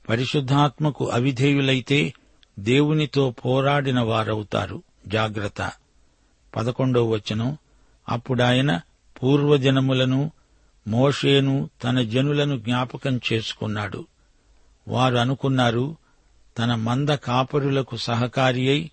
పరిశుద్ధాత్మకు 0.09 1.09
అవిధేయులైతే 1.09 2.13
దేవునితో 2.59 3.31
పోరాడిన 3.31 3.99
వారవుతారు. 3.99 4.83
జాగ్రత్త. 5.07 5.71
పదకొండవ 6.55 7.07
వచనం. 7.07 7.57
అప్పుడాయన 8.09 8.81
పూర్వజనములను 9.23 10.31
మోషేను 10.87 11.69
తన 11.83 12.01
జనులను 12.01 12.57
జ్ఞాపకం 12.57 13.19
చేసుకున్నాడు. 13.33 14.07
వారు 14.87 15.15
అనుకున్నారు 15.15 15.97
తన 16.57 16.75
మంద 16.75 17.09
కాపరులకు 17.09 17.97
సహకారి 17.97 18.69
అయి 18.69 18.91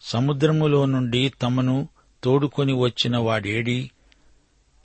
సముద్రములో 0.00 0.86
నుండి 0.86 1.32
తమను 1.42 1.88
తోడుకొని 2.24 2.72
వచ్చిన 2.72 3.16
వాడేడి 3.16 3.90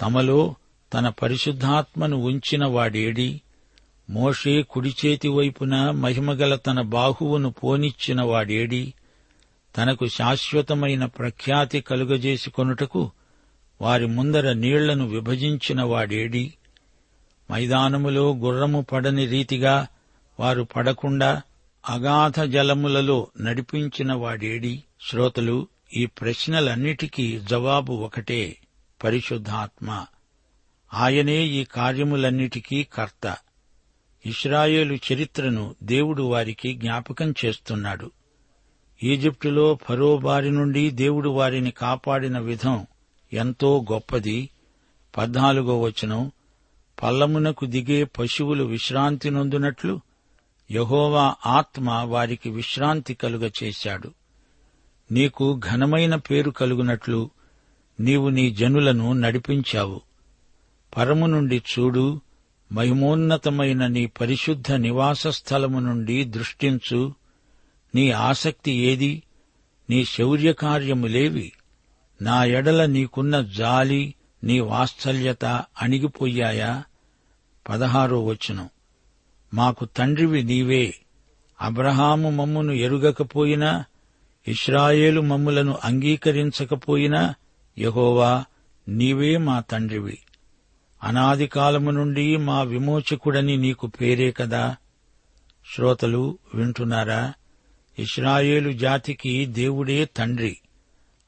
తమలో 0.01 0.55
తన 0.93 1.09
పరిశుద్ధాత్మను 1.09 2.17
ఉంచిన 2.17 2.65
వాడేడి 2.65 3.41
మోషే 4.13 4.61
కుడిచేతి 4.61 5.27
వైపున 5.27 5.91
మహిమగల 5.91 6.55
తన 6.55 6.81
బాహువును 6.81 7.51
పోనిచ్చిన 7.51 8.21
వాడేడి 8.21 8.93
తనకు 9.77 10.07
శాశ్వతమైన 10.07 11.05
ప్రఖ్యాతి 11.05 11.81
కలుగజేసుకొనుటకు 11.81 13.11
వారి 13.81 14.07
ముందర 14.07 14.53
నీళ్ళను 14.53 15.07
విభజించిన 15.07 15.81
వాడేడి. 15.81 16.53
మైదానములో 17.51 18.33
గుర్రము 18.33 18.81
పడని 18.81 19.25
రీతిగా 19.25 19.87
వారు 20.39 20.63
పడకుండా 20.63 21.41
అగాధ 21.89 22.41
జలములలో 22.41 23.27
నడిపించిన 23.41 24.13
వాడేడి. 24.13 24.83
శ్రోతలు 25.09 25.67
ఈ 25.93 26.05
ప్రశ్నలన్నిటికీ 26.05 27.39
జవాబు 27.39 27.93
ఒకటే 27.93 28.57
పరిశుద్ధాత్మ. 29.03 30.05
ఆయనే 30.93 31.43
ఈ 31.43 31.63
కార్యములన్నిటికీ 31.63 32.83
కర్త. 32.83 33.37
ఇస్రాయేలు 34.25 34.93
చరిత్రను 34.93 35.75
దేవుడు 35.83 36.23
వారికి 36.23 36.73
జ్ఞాపకం 36.73 37.33
చేస్తున్నాడు. 37.45 38.11
ఈజిప్టులో 39.03 39.77
ఫరో 39.89 40.17
బారి 40.17 40.51
నుండి 40.51 40.91
దేవుడు 40.91 41.29
వారిని 41.29 41.71
కాపాడిన 41.71 42.39
విధం 42.39 42.85
ఎంతో 43.33 43.85
గొప్పది. 43.91 44.49
పద్నాలుగో 45.17 45.81
వచనం 45.81 46.31
పల్లమునకు 47.03 47.65
దిగే 47.65 48.03
పశువులు 48.03 48.63
విశ్రాంతి 48.63 49.29
నొందునట్లు 49.29 50.01
యహోవా 50.71 51.35
ఆత్మ 51.45 51.91
వారికి 51.91 52.49
విశ్రాంతి 52.49 53.13
కలుగ 53.13 53.49
చేశాడు. 53.63 54.13
నీకు 55.11 55.59
ఘనమైన 55.71 56.15
పేరు 56.15 56.51
కలుగునట్లు 56.51 57.29
నీవు 57.99 58.29
నీ 58.29 58.51
జనులను 58.51 59.13
నడిపించావు. 59.13 60.01
పరము 60.97 61.25
నుండి 61.27 61.57
చూడు 61.57 62.21
మహిమోన్నతమైన 62.71 63.87
నీ 63.87 64.05
పరిశుద్ధ 64.05 64.71
నివాస 64.71 65.27
స్థలము 65.27 65.79
నుండి 65.79 66.23
దృష్టించు. 66.23 67.13
నీ 67.95 68.11
ఆసక్తి 68.11 68.71
ఏది? 68.71 69.23
నీ 69.89 70.05
శౌర్యకార్యములేవి 70.05 71.51
నా 72.21 72.43
ఎడల 72.43 72.85
నీకున్న 72.85 73.41
జాలి 73.41 74.13
నీ 74.43 74.59
వాత్సల్యత 74.59 75.45
అణిగిపోయాయా? 75.81 76.83
పదహారో 77.69 78.25
వచనం. 78.25 78.69
మాకు 79.53 79.85
తండ్రివి 79.85 80.43
నీవే. 80.43 80.93
అబ్రహాము 81.61 82.29
మమ్మును 82.29 82.71
ఎరుగకపోయినా 82.71 83.85
ఇస్రాయేలు 84.47 85.21
మమ్ములను 85.21 85.77
అంగీకరించకపోయినా 85.83 87.35
యహోవా 87.77 88.45
నీవే 88.87 89.37
మా 89.37 89.59
తండ్రివి. 89.59 90.17
అనాది 91.03 91.47
కాలము 91.47 91.91
నుండి 91.91 92.37
మా 92.37 92.61
విమోచకుడని 92.61 93.57
నీకు 93.57 93.87
పేరే 93.87 94.31
కదా? 94.31 94.75
శ్రోతలు 95.75 96.37
వింటున్నారా? 96.55 97.33
ఇస్రాయేలు 97.99 98.71
జాతికి 98.71 99.45
దేవుడే 99.45 100.05
తండ్రి. 100.05 100.57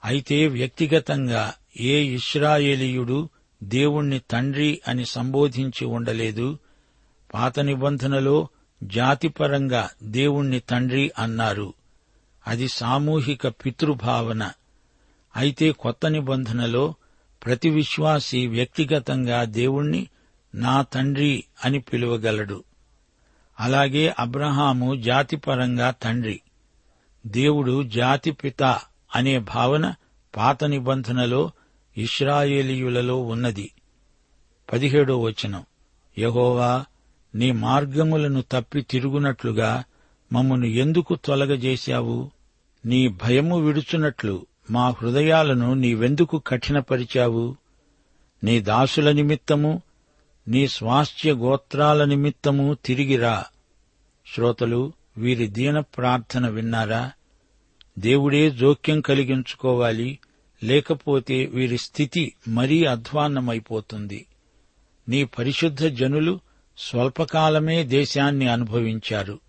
అయితే 0.06 0.48
వ్యక్తిగతంగా 0.48 1.54
ఏ 1.80 2.02
ఇస్రాయేలీయుడు 2.02 3.30
దేవుణ్ణి 3.64 4.20
తండ్రి 4.20 4.82
అని 4.88 5.06
సంబోధించి 5.06 5.86
ఉండలేదు? 5.86 6.60
పాత 7.34 7.60
నిబంధనలో 7.60 8.48
జాతిపరంగా 8.84 9.90
దేవుణ్ణి 10.04 10.60
తండ్రి 10.60 11.12
అన్నారు. 11.20 11.74
అది 12.48 12.68
సామూహిక 12.68 13.48
పితృభావన. 13.48 14.52
అయితే 15.36 15.72
కొత్త 15.72 16.06
నిబంధనలో 16.06 16.96
ప్రతి 17.46 17.70
విశ్వాసి 17.70 18.48
వ్యక్తిగతంగా 18.48 19.44
దేవుణ్ణి 19.44 20.08
నా 20.56 20.82
తండ్రి 20.82 21.44
అని 21.66 21.80
పిలువగలడు. 21.80 22.64
అలాగే 23.60 24.16
అబ్రహాము 24.20 24.96
జాతిపరంగా 24.96 25.92
తండ్రి. 25.92 26.42
దేవుడు 27.28 27.84
జాతిపిత 27.84 28.64
అనే 29.16 29.40
భావన 29.40 29.94
పాత 30.36 30.64
నిబంధనలో 30.64 31.52
ఇస్రాయేలీయులలో 31.98 33.22
ఉన్నది. 33.22 33.72
పదిహేడో 34.74 35.20
వచనం. 35.20 35.66
యహోవా 36.18 36.86
నీ 37.36 37.52
మార్గములను 37.52 38.44
తప్పి 38.52 38.82
తిరుగునట్లుగా 38.82 39.84
మమ్మను 40.34 40.66
ఎందుకు 40.66 41.16
తొలగజేశావు? 41.16 42.32
నీ 42.86 43.08
భయము 43.08 43.60
విడుచునట్లు. 43.60 44.46
మా 44.72 44.90
హృదయాలను 44.90 45.74
నీవెందుకు 45.74 46.38
కఠినపరిచావు? 46.48 47.56
నీ 48.44 48.62
దాసుల 48.62 49.12
నిమిత్తము 49.12 49.82
నీ 50.48 50.68
స్వాస్థ్య 50.68 51.34
గోత్రాల 51.34 52.06
నిమిత్తము 52.06 52.78
తిరిగిరా 52.86 53.46
శ్రోతలు 54.34 54.94
వీరి 55.18 55.48
దీన 55.48 55.80
ప్రార్థన 55.80 56.48
విన్నారా? 56.48 57.12
దేవుడే 58.00 58.52
జోక్యం 58.52 59.02
కలిగించుకోవాలి 59.02 60.20
లేకపోతే 60.64 61.46
వీరి 61.46 61.78
స్థితి 61.78 62.34
మరీ 62.48 62.86
అధ్వాన్నమైపోతుంది. 62.86 64.26
నీ 65.10 65.24
పరిశుద్ధ 65.24 65.86
జనులు 65.86 66.40
స్వల్పకాలమే 66.78 67.84
దేశాన్ని 67.84 68.48
అనుభవించారు. 68.48 69.40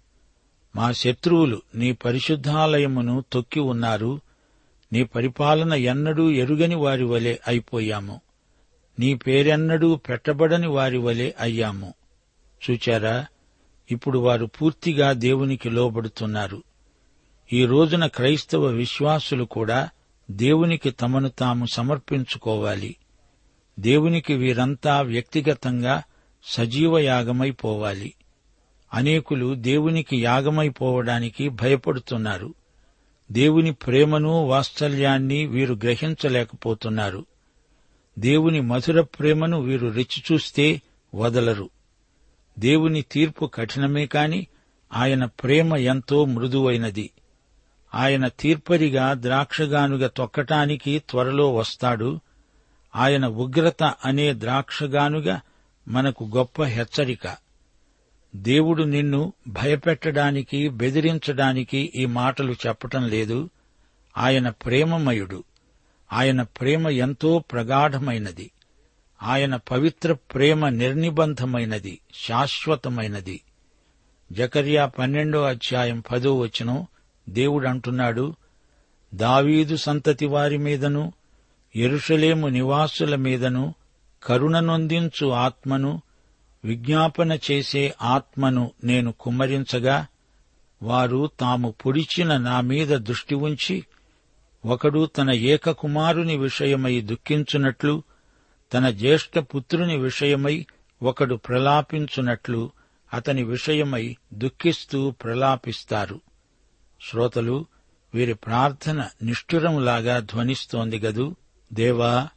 మా 0.77 0.93
శత్రువులు 0.93 1.63
నీ 1.75 1.93
పరిశుద్ధాలయమును 1.93 3.25
తొక్కి 3.33 3.61
ఉన్నారు 3.61 4.21
నీ 4.93 5.05
పరిపాలన 5.05 5.75
ఎన్నడూ 5.75 6.31
ఎరుగని 6.31 6.75
వారి 6.75 7.05
వలె 7.05 7.37
అయిపోయాము. 7.47 8.21
నీ 8.99 9.15
పేరెన్నడూ 9.15 9.97
పెట్టబడని 9.97 10.67
వారి 10.67 10.99
వలె 10.99 11.33
అయ్యాము. 11.41 11.95
చూచారా? 12.71 13.27
ఇప్పుడు 13.91 14.19
వారు 14.19 14.47
పూర్తిగా 14.47 15.13
దేవునికి 15.13 15.71
లోబడుతున్నారు. 15.71 16.63
ఈ 17.53 17.67
రోజున 17.67 18.07
క్రైస్తవ 18.07 18.67
విశ్వాసులు 18.67 19.45
కూడా 19.45 19.91
దేవునికి 20.31 20.91
తమను 20.91 21.29
తాము 21.29 21.67
సమర్పించుకోవాలి. 21.67 22.97
దేవునికి 23.81 24.35
వీరంతా 24.35 25.01
వ్యక్తిగతంగా 25.01 26.03
సజీవ 26.45 26.99
యాగమైపోవాలి 26.99 28.15
అనేకులు 28.95 29.55
దేవునికి 29.55 30.23
యాగమైపోవడానికి 30.23 31.49
భయపడుతున్నారు. 31.49 32.55
దేవుని 33.33 33.73
ప్రేమను 33.73 34.47
వాత్సల్యాన్ని 34.47 35.47
వీరు 35.47 35.75
గ్రహించలేకపోతున్నారు. 35.75 37.27
దేవుని 38.19 38.61
మధుర 38.61 39.01
ప్రేమను 39.01 39.61
వీరు 39.61 39.89
రుచి 39.89 40.23
చూస్తే 40.33 40.83
వదలరు. 41.15 41.71
దేవుని 42.59 43.03
తీర్పు 43.03 43.47
కఠినమే 43.47 44.07
కాని 44.07 44.47
ఆయన 44.93 45.25
ప్రేమ 45.25 45.77
ఎంతో 45.77 46.25
మృదువైనది. 46.25 47.11
ఆయన 47.95 48.29
తీర్పరిగా 48.29 49.15
ద్రాక్షగానుగ 49.15 50.07
తొక్కటానికి 50.07 51.03
త్వరలో 51.11 51.55
వస్తాడు. 51.55 52.21
ఆయన 52.97 53.27
ఉగ్రత 53.27 53.83
అనే 53.83 54.33
ద్రాక్షగానుగ 54.33 55.39
మనకు 55.89 56.31
గొప్ప 56.37 56.63
హెచ్చరిక. 56.63 57.46
దేవుడు 58.35 58.83
నిన్ను 58.83 59.33
భయపెట్టడానికి 59.49 60.69
బెదిరించడానికి 60.69 61.93
ఈ 61.95 62.07
మాటలు 62.07 62.53
చెప్పటం 62.53 63.09
లేదు. 63.09 63.51
ఆయన 64.17 64.49
ప్రేమమయుడు. 64.49 65.45
ఆయన 66.13 66.43
ప్రేమ 66.43 66.89
ఎంతో 66.89 67.39
ప్రగాఢమైనది. 67.39 68.51
ఆయన 69.23 69.57
పవిత్ర 69.57 70.13
ప్రేమ 70.13 70.69
నిర్నిబంధమైనది 70.69 72.01
శాశ్వతమైనది. 72.15 73.41
జకర్యా 74.33 74.87
పన్నెండో 74.87 75.43
అధ్యాయం 75.43 76.03
పదో 76.13 76.39
వచనం 76.39 76.87
దేవుడు 77.29 77.69
అంటున్నాడు 77.69 78.35
దావీదు 79.15 79.77
సంతతి 79.77 80.27
వారి 80.27 80.59
మీదను 80.59 81.13
ఎరుషలేము 81.77 82.49
నివాసుల 82.49 83.15
మీదను 83.15 83.75
కరుణనొందించు 84.23 85.29
ఆత్మను 85.29 86.03
విజ్ఞాపన 86.67 87.39
చేసే 87.51 87.95
ఆత్మను 88.03 88.71
నేను 88.85 89.13
కుమ్మరించగా 89.13 90.07
వారు 90.83 91.31
తాము 91.41 91.71
పొడిచిన 91.71 92.37
నా 92.37 92.61
మీద 92.61 92.89
దృష్టి 92.89 93.35
ఉంచి 93.35 93.85
ఒకడు 94.67 95.07
తన 95.07 95.31
ఏకకుమారుని 95.31 96.37
విషయమై 96.37 97.01
దుఃఖించునట్లు 97.01 98.03
తన 98.75 98.91
జ్యేష్ఠ 98.91 99.39
పుత్రుని 99.39 99.97
విషయమై 99.97 100.67
ఒకడు 101.03 101.35
ప్రలాపించునట్లు 101.35 102.71
అతని 103.13 103.43
విషయమై 103.43 104.17
దుఃఖిస్తూ 104.35 105.11
ప్రలాపిస్తారు. 105.11 106.21
శ్రోతలు 107.11 107.67
వీరి 108.15 108.35
ప్రార్థన 108.35 109.09
నిష్ఠురంలాగా 109.23 110.19
ధ్వనిస్తోంది 110.19 110.99
గదు. 110.99 111.37
దేవా 111.73 112.29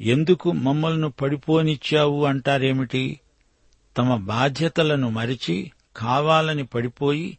ఎందుకు 0.00 0.52
మమ్మల్ని 0.52 1.10
పడిపోనిచ్చావు 1.10 2.24
అంటారేమిటి? 2.24 3.20
తమ 3.98 4.16
బాధ్యతలను 4.16 5.10
మరిచి 5.10 5.72
కావాలని 5.96 6.64
పడిపోయి 6.64 7.38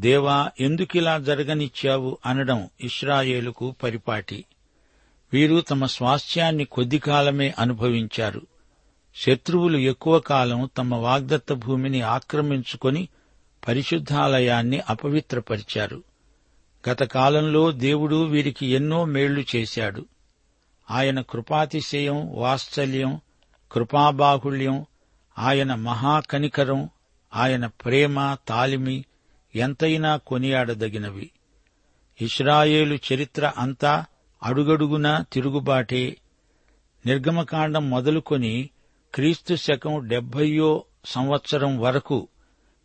దేవా 0.00 0.50
ఎందుకిలా 0.60 1.18
జరగనిచ్చావు? 1.18 2.18
అనడం 2.26 2.68
ఇస్రాయేలుకు 2.80 3.74
పరిపాటి. 3.82 4.44
వీరు 5.32 5.60
తమ 5.60 5.86
స్వాస్థ్యాన్ని 5.86 6.64
కొద్ది 6.64 6.98
కాలమే 6.98 7.54
అనుభవించారు. 7.58 8.42
శత్రువులు 9.16 9.78
ఎక్కువ 9.78 10.18
కాలం 10.18 10.70
తమ 10.78 10.94
వాగ్దత్త 10.94 11.52
భూమిని 11.52 12.00
ఆక్రమించుకొని 12.00 13.08
పరిశుద్ధాలయాన్ని 13.68 14.80
అపవిత్రపరిచారు. 14.80 16.02
గత 16.90 17.02
కాలంలో 17.02 17.72
దేవుడు 17.72 18.24
వీరికి 18.24 18.66
ఎన్నో 18.66 19.04
మేళ్ళు 19.04 19.44
చేశాడు. 19.56 20.06
ఆయన 20.90 21.20
కృపాతిశయం 21.20 22.34
వాత్సల్యం 22.34 23.20
కృపాబాహుళ్యం 23.72 24.86
ఆయన 25.38 25.74
మహాకనికరం 25.74 26.88
ఆయన 27.34 27.66
ప్రేమ 27.66 28.36
తాలిమి 28.48 29.04
ఎంతైనా 29.54 30.16
కొనియాడదగినవి. 30.16 31.30
ఇస్రాయేలు 32.20 32.98
చరిత్ర 33.12 33.52
అంతా 33.58 34.04
అడుగడుగునా 34.42 35.24
తిరుగుబాటే. 35.32 36.16
నిర్గమకాండం 37.06 37.90
మొదలుకొని 37.90 38.70
క్రీస్తు 39.14 39.54
శకం 39.54 40.08
డెబ్బయో 40.08 40.84
సంవత్సరం 41.04 41.78
వరకు 41.78 42.28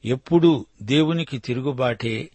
ఎప్పుడూ 0.05 0.65
దేవునికి 0.81 1.37
తిరుగుబాటే. 1.37 2.29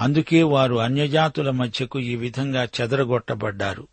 అందుకే 0.00 0.42
వారు 0.42 0.74
అన్యజాతుల 0.74 1.50
మధ్యకు 1.50 1.98
ఈ 1.98 2.16
విధంగా 2.16 2.64
చెదరగొట్టబడ్డారు. 2.64 3.88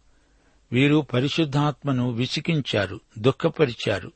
వీరు 0.71 1.07
పరిశుద్ధాత్మను 1.13 2.11
విసికించారు 2.11 2.99
దుఃఖపరిచారు. 3.19 4.11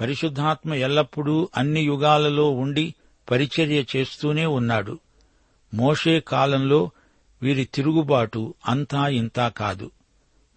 పరిశుద్ధాత్మ 0.00 0.74
ఎల్లప్పుడూ 0.74 1.48
అన్ని 1.56 1.80
యుగాలలో 1.80 2.50
ఉండి 2.50 2.94
పరిచర్య 3.30 3.84
చేస్తూనే 3.96 4.46
ఉన్నాడు. 4.46 4.98
మోషే 5.74 6.20
కాలంలో 6.20 6.90
వీరి 7.42 7.64
తిరుగుబాటు 7.64 8.54
అంతా 8.66 9.08
ఇంతా 9.08 9.48
కాదు. 9.48 9.90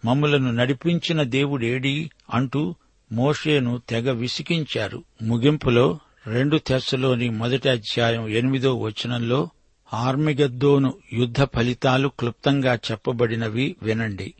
మమ్ములను 0.06 0.52
నడిపించిన 0.52 1.23
దేవుడేడి 1.23 2.10
అంటూ 2.34 2.76
మోషేను 3.12 3.82
తెగ 3.89 4.12
విసికించారు 4.12 5.04
ముగింపులో 5.21 6.00
రెండు 6.28 6.58
తెస్సలోని 6.58 7.30
మొదటి 7.30 7.69
అధ్యాయం 7.69 8.28
ఎనిమిదో 8.28 8.76
వచనంలో 8.76 9.50
ఆర్మిగద్దోను 9.93 10.93
యుద్ధ 11.13 11.43
ఫలితాలు 11.43 12.08
క్లుప్తంగా 12.08 12.76
చెప్పబడినవి 12.76 13.76
వినండి. 13.84 14.34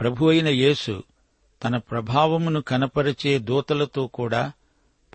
ప్రభు 0.00 0.26
అయిన 0.26 0.48
యేసు 0.48 1.02
తన 1.64 1.76
ప్రభావమును 1.76 2.60
కనపరిచే 2.60 3.38
దూతలతో 3.38 4.06
కూడా 4.06 4.52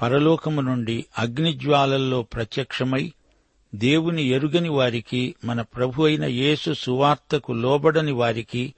పరలోకము 0.02 0.62
నుండి 0.62 1.06
అగ్నిజ్వాలల్లో 1.20 2.22
ప్రత్యక్షమై 2.24 3.14
దేవుని 3.76 4.24
ఎరుగని 4.24 4.70
వారికి 4.70 5.36
మన 5.46 5.62
ప్రభు 5.62 6.04
అయిన 6.04 6.26
యేసు 6.26 6.74
సువార్తకు 6.74 7.54
లోబడని 7.54 8.12
వారికి 8.12 8.74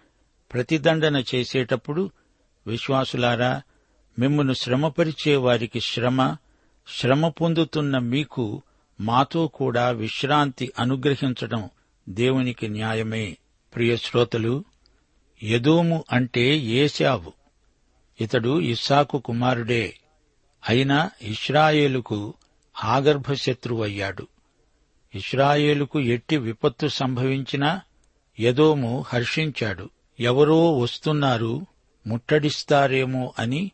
ప్రతిదండన 0.53 1.23
చేసేటప్పుడు 1.35 2.11
విశ్వాసులారా 2.67 3.61
మిమ్మను 4.19 4.53
శ్రమపరిచే 4.53 5.35
వారికి 5.35 5.79
శ్రమ 5.79 6.35
శ్రమ 6.99 7.27
పొందుతున్న 7.27 7.97
మీకు 7.97 8.61
మాతో 9.01 9.47
కూడా 9.47 9.89
విశ్రాంతి 9.89 10.71
అనుగ్రహించడం 10.79 11.69
దేవునికి 12.09 12.67
న్యాయమే. 12.67 13.37
ప్రియ 13.75 13.97
శ్రోతలు 13.97 14.63
యదోము 15.43 16.03
అంటే 16.11 16.57
ఏశావు. 16.57 17.36
ఇతడు 18.21 18.61
ఇస్సాకు 18.61 19.19
కుమారుడే. 19.19 19.95
అయినా 20.69 21.09
ఇష్రాయేలుకు 21.21 22.33
ఆగర్భ 22.83 23.33
శత్రువయ్యాడు 23.33 24.27
ఇస్రాయేలుకు 25.15 25.99
ఎట్టి 25.99 26.37
విపత్తు 26.37 26.87
సంభవించినా 26.87 27.81
యదోము 28.39 29.05
హర్షించాడు. 29.07 29.89
ఎవరో 30.19 30.79
వస్తున్నారు 30.79 31.65
ముట్టడిస్తారేమో 32.07 33.33
అని 33.39 33.71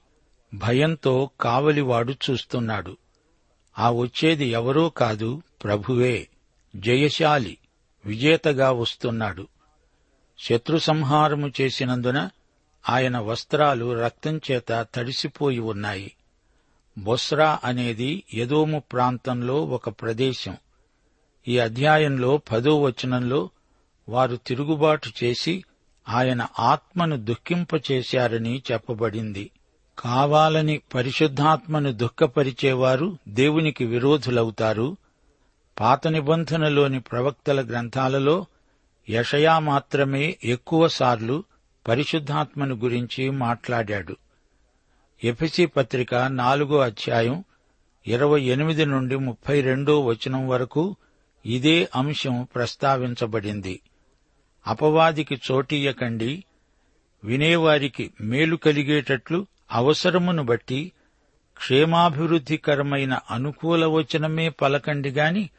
భయంతో 0.53 1.29
కావలివాడు 1.41 2.13
చూస్తున్నాడు. 2.13 2.97
ఆ 3.79 3.91
వచ్చేది 3.91 4.45
ఎవరో 4.45 4.89
కాదు 4.89 5.41
ప్రభువే 5.63 6.27
జయశాలి 6.75 7.57
విజేతగా 8.05 8.71
వస్తున్నాడు. 8.71 9.47
శత్రు 10.39 10.77
సంహారము 10.77 11.51
చేసినందున 11.61 12.29
ఆయన 12.89 13.17
వస్త్రాలు 13.17 13.99
రక్తం 13.99 14.41
చేత 14.51 14.87
తడిసిపోయి 14.95 15.59
ఉన్నాయి. 15.59 16.11
బొస్రా 16.97 17.59
అనేది 17.63 18.23
యదోము 18.33 18.83
ప్రాంతంలో 18.91 19.65
ఒక 19.65 19.89
ప్రదేశం. 19.89 20.57
ఈ 21.47 21.59
అధ్యాయంలో 21.59 22.37
పదో 22.37 22.81
వచనంలో 22.81 23.49
వారు 24.09 24.35
తిరుగుబాటు 24.35 25.09
చేసి 25.23 25.63
ఆయన 26.09 26.47
ఆత్మను 26.59 27.17
దుఃఖింపచేశారని 27.17 28.63
చెప్పబడింది. 28.71 29.51
కావాలని 29.99 30.81
పరిశుద్ధాత్మను 30.95 31.91
దుఃఖపరిచేవారు 31.91 33.17
దేవునికి 33.27 33.85
విరోధులవుతారు. 33.85 34.97
పాత 35.79 36.07
నిబంధనలోని 36.07 36.99
ప్రవక్తల 36.99 37.67
గ్రంథాలలో 37.67 38.45
యషయా 39.09 39.59
మాత్రమే 39.59 40.37
ఎక్కువసార్లు 40.43 41.43
పరిశుద్ధాత్మను 41.87 42.75
గురించి 42.75 43.29
మాట్లాడాడు. 43.29 44.17
ఎఫెసి 45.23 45.65
పత్రిక 45.65 46.15
నాలుగో 46.15 46.79
అధ్యాయం 46.79 47.43
ఇరవై 48.07 48.41
ఎనిమిది 48.41 48.85
నుండి 48.85 49.15
ముప్పై 49.15 49.61
రెండో 49.61 50.01
వచనం 50.05 50.47
వరకు 50.47 50.95
ఇదే 51.45 51.89
అంశం 51.95 52.47
ప్రస్తావించబడింది. 52.55 53.81
అపవాదికి 54.67 55.41
చోటీయకండి 55.51 56.43
వినేవారికి 57.23 58.11
మేలు 58.21 58.55
కలిగేటట్లు 58.55 59.47
అవసరమును 59.71 60.43
బట్టి 60.43 60.91
క్షేమాభివృద్ధికరమైన 61.57 63.19
అనుకూల 63.31 63.85
వచనమే 63.85 64.49
పలకండి 64.49 65.09
గాని 65.09 65.49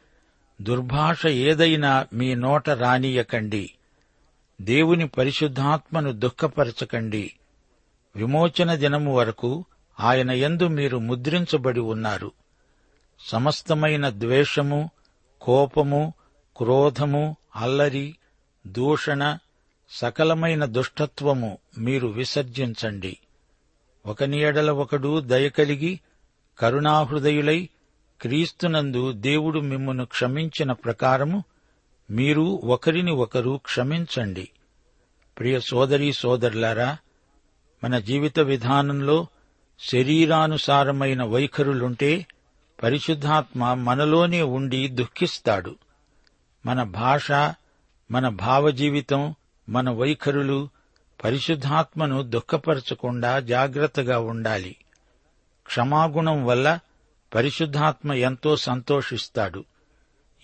దుర్భాష 0.62 1.26
ఏదైనా 1.26 2.06
మీ 2.12 2.34
నోట 2.34 2.70
రానియకండి 2.70 3.70
దేవుని 4.60 5.08
పరిశుద్ధాత్మను 5.08 6.12
దుఃఖపరచకండి. 6.12 7.32
విమోచన 8.16 8.74
దినము 8.74 9.14
వరకు 9.14 9.64
ఆయన 10.00 10.30
యందు 10.30 10.68
మీరు 10.68 10.98
ముద్రించబడి 10.98 11.80
ఉన్నారు. 11.80 12.32
సమస్తమైన 13.20 14.10
ద్వేషము 14.10 14.90
కోపము 15.40 16.12
క్రోధము 16.56 17.36
అల్లరి 17.56 18.16
దూషణ 18.66 19.38
సకలమైన 19.90 20.64
దుష్టత్వము 20.64 21.58
మీరు 21.78 22.08
విసర్జించండి. 22.08 23.16
ఒకని 24.06 24.40
ఎడల 24.40 24.70
ఒకడు 24.70 25.20
దయ 25.20 25.48
కలిగి 25.48 26.00
కరుణాహృదయులై 26.58 27.68
క్రీస్తునందు 28.20 29.12
దేవుడు 29.12 29.60
మిమ్మును 29.60 30.04
క్షమించిన 30.04 30.72
ప్రకారము 30.72 31.44
మీరు 32.10 32.60
ఒకరిని 32.64 33.10
ఒకరు 33.10 33.60
క్షమించండి. 33.64 34.48
ప్రియ 35.38 35.60
సోదరీ 35.60 36.12
సోదరులారా 36.12 36.96
మన 37.84 37.98
జీవిత 37.98 38.40
విధానంలో 38.40 39.26
శరీరానుసారమైన 39.80 41.22
వైఖరులుంటే 41.22 42.26
పరిశుద్ధాత్మ 42.82 43.74
మనలోనే 43.74 44.42
ఉండి 44.42 44.88
దుఃఖిస్తాడు. 44.88 45.76
మన 46.66 46.82
భాష 46.82 47.32
మన 48.10 48.28
భావజీవితం 48.28 49.34
మన 49.68 49.90
వైఖరులు 49.90 50.68
పరిశుద్ధాత్మను 51.24 52.22
దుఃఖపరచకుండా 52.22 53.40
జాగ్రత్తగా 53.40 54.18
ఉండాలి. 54.18 54.76
క్షమాగుణం 55.66 56.46
వల్ల 56.46 56.78
పరిశుద్ధాత్మ 57.34 58.12
ఎంతో 58.12 58.56
సంతోషిస్తాడు. 58.56 59.64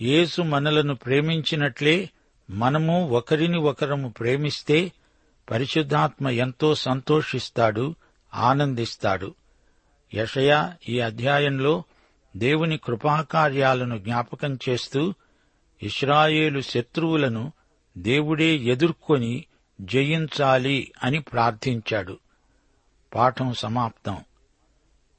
యేసు 0.03 0.43
మనలను 0.43 0.95
ప్రేమించినట్లే 0.95 2.11
మనము 2.51 3.09
ఒకరిని 3.09 3.59
ఒకరము 3.59 4.09
ప్రేమిస్తే 4.09 4.93
పరిశుద్ధాత్మ 5.51 6.29
ఎంతో 6.29 6.75
సంతోషిస్తాడు 6.75 7.95
ఆనందిస్తాడు. 8.35 9.35
యషయ 10.15 10.73
ఈ 10.89 11.01
అధ్యాయంలో 11.01 11.85
దేవుని 12.37 12.79
కృపాకార్యాలను 12.79 13.99
జ్ఞాపకం 13.99 14.59
చేస్తూ 14.69 15.15
ఇస్రాయేలు 15.83 16.61
శత్రువులను 16.61 17.53
దేవుడే 17.99 18.57
ఎదుర్కొని 18.57 19.45
జయించాలి 19.81 20.93
అని 21.03 21.21
ప్రార్థించాడు. 21.21 22.19
పాఠం 23.15 23.55
సమాప్తం. 23.55 24.17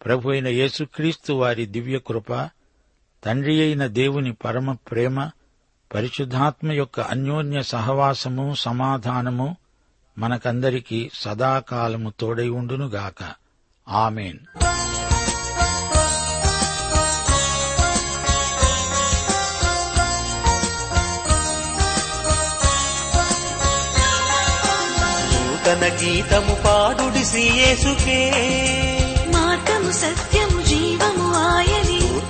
ప్రభు 0.05 0.29
అయిన 0.29 0.47
యేసుక్రీస్తు 0.47 1.33
వారి 1.33 1.65
దివ్య 1.65 1.99
కృప 1.99 2.49
తండ్రి 3.25 3.61
అయిన 3.61 3.87
దేవుని 3.87 4.33
పరమ 4.33 4.71
ప్రేమ 4.71 5.29
పరిశుద్ధాత్మ 5.95 6.71
యొక్క 6.71 6.99
అన్యోన్య 6.99 7.63
సహవాసము 7.63 8.55
సమాధానము 8.57 9.55
మనకందరికీ 10.17 11.09
సదాకాలము 11.13 12.13
తోడై 12.19 12.49
ఉండునుగాక. 12.49 13.33
ఆమెన్. 13.89 14.39
నూతన 25.33 25.87
గీతము 25.87 26.57
పాడుడి 26.65 27.25
శ్రీయేసుకే 27.25 28.31
మార్గము 29.35 29.91
సత్యము 29.91 30.61
జీవము 30.61 31.33
ఆయని 31.33 31.70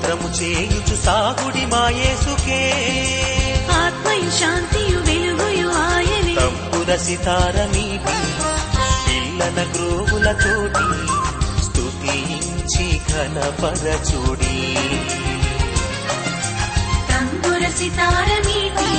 సూత్రము 0.02 0.30
చేయుచు 0.30 0.96
సాగుడి 0.96 1.66
మాయేసుకే. 1.66 2.62
ఆత్మయు 3.72 4.30
శాంతియు 4.40 5.00
వెలుగుయు 5.00 5.68
ఆయని. 5.68 6.36
తంపుర 6.36 6.96
సితార 6.96 7.58
మీటి 7.76 8.18
పిల్లన 9.08 9.60
గ్రోవులతోటి 9.76 10.88
స్తుతించి 11.64 12.88
ఘనపరచుడి. 13.10 14.58
తంబుర 17.10 17.64
సితారమీటి 17.80 18.92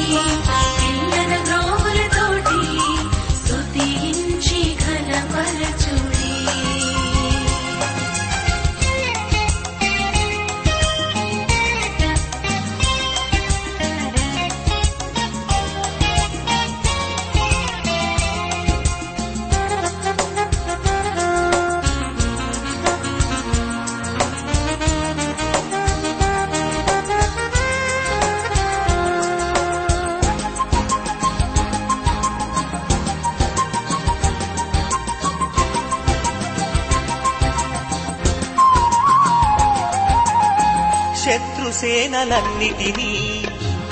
శత్రుసేనలన్నిటినీ 42.12 43.44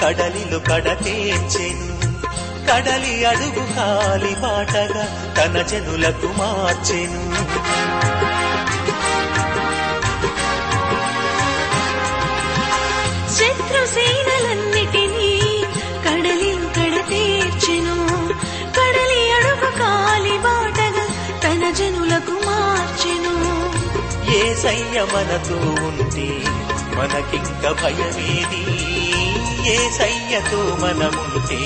కడలిలో 0.04 0.58
కడతేర్చెను. 0.58 2.00
కడలి 2.70 3.24
అడుగు 3.24 3.76
కాలి 3.76 4.34
బాటగా 4.34 5.34
తన 5.38 5.62
జనులకు 5.62 6.26
మార్చెను. 6.26 7.22
శత్రు 13.34 13.86
సేనలన్నిటినీ 13.86 15.32
కడలిలో 16.08 16.68
కడతీర్చెను. 16.68 17.98
కడలి 18.80 19.32
అడుగు 19.32 19.78
కాలి 19.78 20.38
బాటగా 20.38 21.06
తన 21.44 21.70
జనులకు 21.70 22.46
మార్చెను. 22.46 23.34
ఏ 24.36 24.54
సయ్య 24.54 25.00
మనతో 25.00 25.56
ఉంటే 25.86 26.42
మనకింక 26.96 27.64
భయమేది? 27.82 28.62
ఏ 29.70 29.76
సయ్యతో 29.90 30.60
మనముంటే 30.82 31.60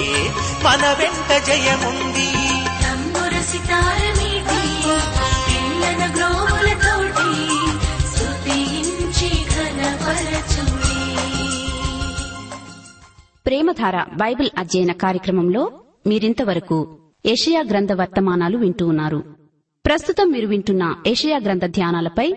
మన 0.64 0.84
వెంట 0.98 1.30
జయముంది? 1.46 2.28
తంబుర 2.82 3.40
సితారమీటి? 3.40 4.60
పిల్లల 5.48 6.02
గ్రోవులతోటి 6.16 7.30
స్తుతించి 8.06 9.30
ఘనపరచుడి 9.54 10.98
ప్రేమధార 13.46 14.02
బైబిల్ 14.14 14.50
అధ్యయన 14.58 14.92
కార్యక్రమంలో 14.92 15.72
మీరింతవరకు 16.06 16.78
ఏషియా 17.26 17.60
గ్రంథ 17.70 17.92
వర్తమానాలు 17.92 18.56
వింటూ 18.58 18.86
ఉన్నారు. 18.86 19.20
ప్రస్తుతం 19.86 20.26
మీరు 20.32 20.46
వింటున్న 20.46 20.94
ఏషియా 21.06 21.38
గ్రంథ 21.38 21.64
ధ్యానాలపై 21.64 22.28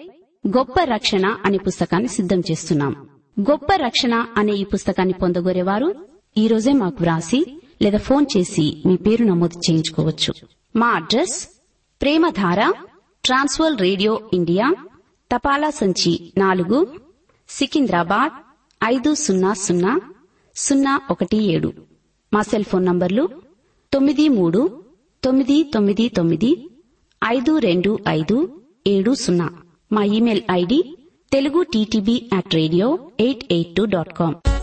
గొప్ప 0.48 0.84
రక్షణ 0.84 1.38
అనే 1.46 1.58
పుస్తకాన్ని 1.58 2.10
సిద్ధం 2.10 2.40
చేస్తున్నాం. 2.40 3.10
గొప్ప 3.40 3.76
రక్షణ 3.76 4.26
అనే 4.38 4.54
ఈ 4.54 4.64
పుస్తకాన్ని 4.64 5.14
పొందగోరేవారు 5.14 6.08
ఈ 6.38 6.48
రోజే 6.48 6.74
మాకు 6.74 6.98
వ్రాసి 7.02 7.62
లేదా 7.82 7.98
ఫోన్ 7.98 8.26
చేసి 8.38 8.84
మీ 8.86 8.96
పేరు 8.96 9.26
నమోదు 9.26 9.58
చేయించుకోవచ్చు. 9.58 10.34
మా 10.76 10.88
address 10.88 11.48
Premadhara 12.02 12.74
Trans World 13.26 13.82
radio 13.82 14.30
India 14.34 14.76
తపాలా 15.36 15.70
సంచి 15.70 16.34
నాలుగు 16.38 17.00
సికింద్రాబాద్ 17.50 18.32
ఐదు 18.84 19.14
సున్నా 19.14 19.54
సున్నా 19.54 20.02
సున్నా 20.56 21.02
ఒకటి 21.12 21.38
ఏడు. 21.38 21.74
మా 22.34 22.42
సెల్ 22.42 22.64
ఫోన్ 22.64 22.86
నంబర్లు 22.86 23.30
తొమ్మిది 23.94 24.30
మూడు 24.30 24.84
తొమ్మిది 25.24 25.64
తొమ్మిది 25.64 26.10
తొమ్మిది 26.10 26.70
ఐదు 27.26 27.58
రెండు 27.58 28.00
ఐదు 28.08 28.62
ఏడు 28.88 29.14
సున్నా. 29.14 29.50
My 29.90 30.06
email 30.18 30.40
ID 30.60 30.74
telugu 31.32 31.62
ttb 31.74 32.10
at 32.38 32.46
radio882.com. 32.58 34.57